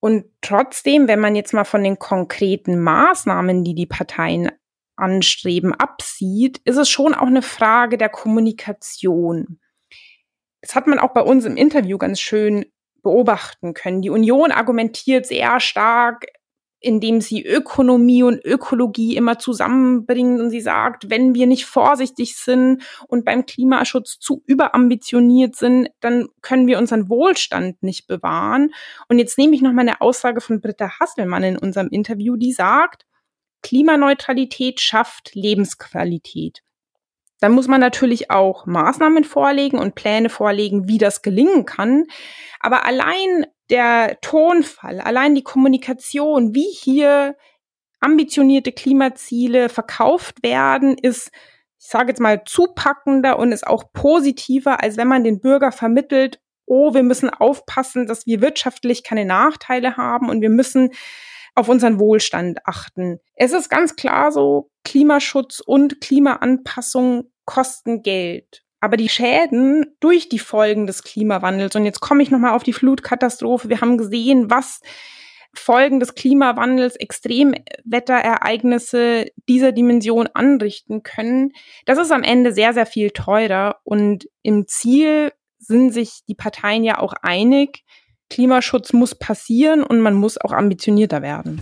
Und 0.00 0.26
trotzdem, 0.40 1.08
wenn 1.08 1.20
man 1.20 1.34
jetzt 1.34 1.52
mal 1.52 1.64
von 1.64 1.82
den 1.82 1.98
konkreten 1.98 2.80
Maßnahmen, 2.80 3.64
die 3.64 3.74
die 3.74 3.86
Parteien 3.86 4.50
anstreben, 4.96 5.74
absieht, 5.74 6.58
ist 6.64 6.76
es 6.76 6.88
schon 6.88 7.14
auch 7.14 7.26
eine 7.26 7.42
Frage 7.42 7.98
der 7.98 8.08
Kommunikation. 8.08 9.60
Das 10.60 10.74
hat 10.74 10.86
man 10.86 10.98
auch 10.98 11.12
bei 11.12 11.22
uns 11.22 11.44
im 11.44 11.56
Interview 11.56 11.98
ganz 11.98 12.20
schön 12.20 12.66
beobachten 13.02 13.74
können. 13.74 14.02
Die 14.02 14.10
Union 14.10 14.50
argumentiert 14.50 15.26
sehr 15.26 15.60
stark, 15.60 16.26
indem 16.86 17.20
sie 17.20 17.44
Ökonomie 17.44 18.22
und 18.22 18.44
Ökologie 18.44 19.16
immer 19.16 19.40
zusammenbringt 19.40 20.40
und 20.40 20.50
sie 20.50 20.60
sagt, 20.60 21.10
wenn 21.10 21.34
wir 21.34 21.48
nicht 21.48 21.66
vorsichtig 21.66 22.36
sind 22.36 22.80
und 23.08 23.24
beim 23.24 23.44
Klimaschutz 23.44 24.20
zu 24.20 24.44
überambitioniert 24.46 25.56
sind, 25.56 25.88
dann 25.98 26.28
können 26.42 26.68
wir 26.68 26.78
unseren 26.78 27.08
Wohlstand 27.08 27.82
nicht 27.82 28.06
bewahren. 28.06 28.70
Und 29.08 29.18
jetzt 29.18 29.36
nehme 29.36 29.56
ich 29.56 29.62
noch 29.62 29.72
mal 29.72 29.80
eine 29.80 30.00
Aussage 30.00 30.40
von 30.40 30.60
Britta 30.60 31.00
Hasselmann 31.00 31.42
in 31.42 31.58
unserem 31.58 31.88
Interview, 31.88 32.36
die 32.36 32.52
sagt, 32.52 33.04
Klimaneutralität 33.64 34.80
schafft 34.80 35.34
Lebensqualität. 35.34 36.62
Dann 37.40 37.50
muss 37.50 37.66
man 37.66 37.80
natürlich 37.80 38.30
auch 38.30 38.64
Maßnahmen 38.64 39.24
vorlegen 39.24 39.80
und 39.80 39.96
Pläne 39.96 40.28
vorlegen, 40.28 40.86
wie 40.88 40.98
das 40.98 41.20
gelingen 41.20 41.64
kann. 41.64 42.04
Aber 42.60 42.84
allein 42.84 43.46
der 43.70 44.18
Tonfall, 44.20 45.00
allein 45.00 45.34
die 45.34 45.42
Kommunikation, 45.42 46.54
wie 46.54 46.70
hier 46.70 47.36
ambitionierte 48.00 48.72
Klimaziele 48.72 49.68
verkauft 49.68 50.42
werden, 50.42 50.96
ist, 50.98 51.30
ich 51.78 51.88
sage 51.88 52.08
jetzt 52.08 52.20
mal, 52.20 52.44
zupackender 52.44 53.38
und 53.38 53.52
ist 53.52 53.66
auch 53.66 53.92
positiver, 53.92 54.82
als 54.82 54.96
wenn 54.96 55.08
man 55.08 55.24
den 55.24 55.40
Bürger 55.40 55.72
vermittelt, 55.72 56.40
oh, 56.66 56.94
wir 56.94 57.02
müssen 57.02 57.30
aufpassen, 57.30 58.06
dass 58.06 58.26
wir 58.26 58.40
wirtschaftlich 58.40 59.04
keine 59.04 59.24
Nachteile 59.24 59.96
haben 59.96 60.28
und 60.28 60.40
wir 60.40 60.50
müssen 60.50 60.90
auf 61.54 61.68
unseren 61.68 61.98
Wohlstand 61.98 62.58
achten. 62.66 63.18
Es 63.34 63.52
ist 63.52 63.70
ganz 63.70 63.96
klar 63.96 64.30
so, 64.30 64.70
Klimaschutz 64.84 65.60
und 65.60 66.00
Klimaanpassung 66.00 67.32
kosten 67.44 68.02
Geld. 68.02 68.65
Aber 68.86 68.96
die 68.96 69.08
Schäden 69.08 69.86
durch 69.98 70.28
die 70.28 70.38
Folgen 70.38 70.86
des 70.86 71.02
Klimawandels, 71.02 71.74
und 71.74 71.84
jetzt 71.84 71.98
komme 71.98 72.22
ich 72.22 72.30
nochmal 72.30 72.52
auf 72.52 72.62
die 72.62 72.72
Flutkatastrophe, 72.72 73.68
wir 73.68 73.80
haben 73.80 73.98
gesehen, 73.98 74.48
was 74.48 74.80
Folgen 75.52 75.98
des 75.98 76.14
Klimawandels, 76.14 76.94
Extremwetterereignisse 76.94 79.24
dieser 79.48 79.72
Dimension 79.72 80.28
anrichten 80.34 81.02
können. 81.02 81.50
Das 81.84 81.98
ist 81.98 82.12
am 82.12 82.22
Ende 82.22 82.52
sehr, 82.52 82.74
sehr 82.74 82.86
viel 82.86 83.10
teurer. 83.10 83.80
Und 83.82 84.28
im 84.42 84.68
Ziel 84.68 85.32
sind 85.58 85.90
sich 85.90 86.20
die 86.28 86.36
Parteien 86.36 86.84
ja 86.84 87.00
auch 87.00 87.14
einig, 87.22 87.82
Klimaschutz 88.30 88.92
muss 88.92 89.16
passieren 89.16 89.82
und 89.82 89.98
man 89.98 90.14
muss 90.14 90.40
auch 90.40 90.52
ambitionierter 90.52 91.22
werden. 91.22 91.60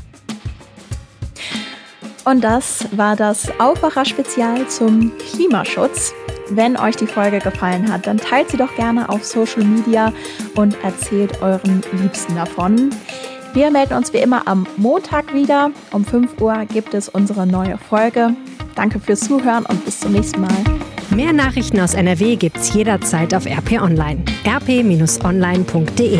Und 2.26 2.44
das 2.44 2.86
war 2.94 3.16
das 3.16 3.48
Aufwacher-Spezial 3.58 4.68
zum 4.68 5.10
Klimaschutz. 5.16 6.12
Wenn 6.50 6.76
euch 6.76 6.96
die 6.96 7.06
Folge 7.06 7.38
gefallen 7.38 7.90
hat, 7.90 8.06
dann 8.06 8.18
teilt 8.18 8.50
sie 8.50 8.56
doch 8.56 8.74
gerne 8.76 9.08
auf 9.08 9.24
Social 9.24 9.64
Media 9.64 10.12
und 10.54 10.76
erzählt 10.84 11.40
euren 11.42 11.82
Liebsten 11.92 12.36
davon. 12.36 12.90
Wir 13.54 13.70
melden 13.70 13.94
uns 13.94 14.12
wie 14.12 14.18
immer 14.18 14.46
am 14.46 14.66
Montag 14.76 15.32
wieder. 15.32 15.70
Um 15.92 16.04
5 16.04 16.40
Uhr 16.40 16.64
gibt 16.66 16.92
es 16.92 17.08
unsere 17.08 17.46
neue 17.46 17.78
Folge. 17.78 18.34
Danke 18.74 18.98
fürs 19.00 19.20
Zuhören 19.20 19.64
und 19.66 19.84
bis 19.84 20.00
zum 20.00 20.12
nächsten 20.12 20.40
Mal. 20.40 20.50
Mehr 21.10 21.32
Nachrichten 21.32 21.80
aus 21.80 21.94
NRW 21.94 22.36
gibt's 22.36 22.74
jederzeit 22.74 23.32
auf 23.34 23.46
RP 23.46 23.80
Online. 23.80 24.24
rp-online.de 24.46 26.18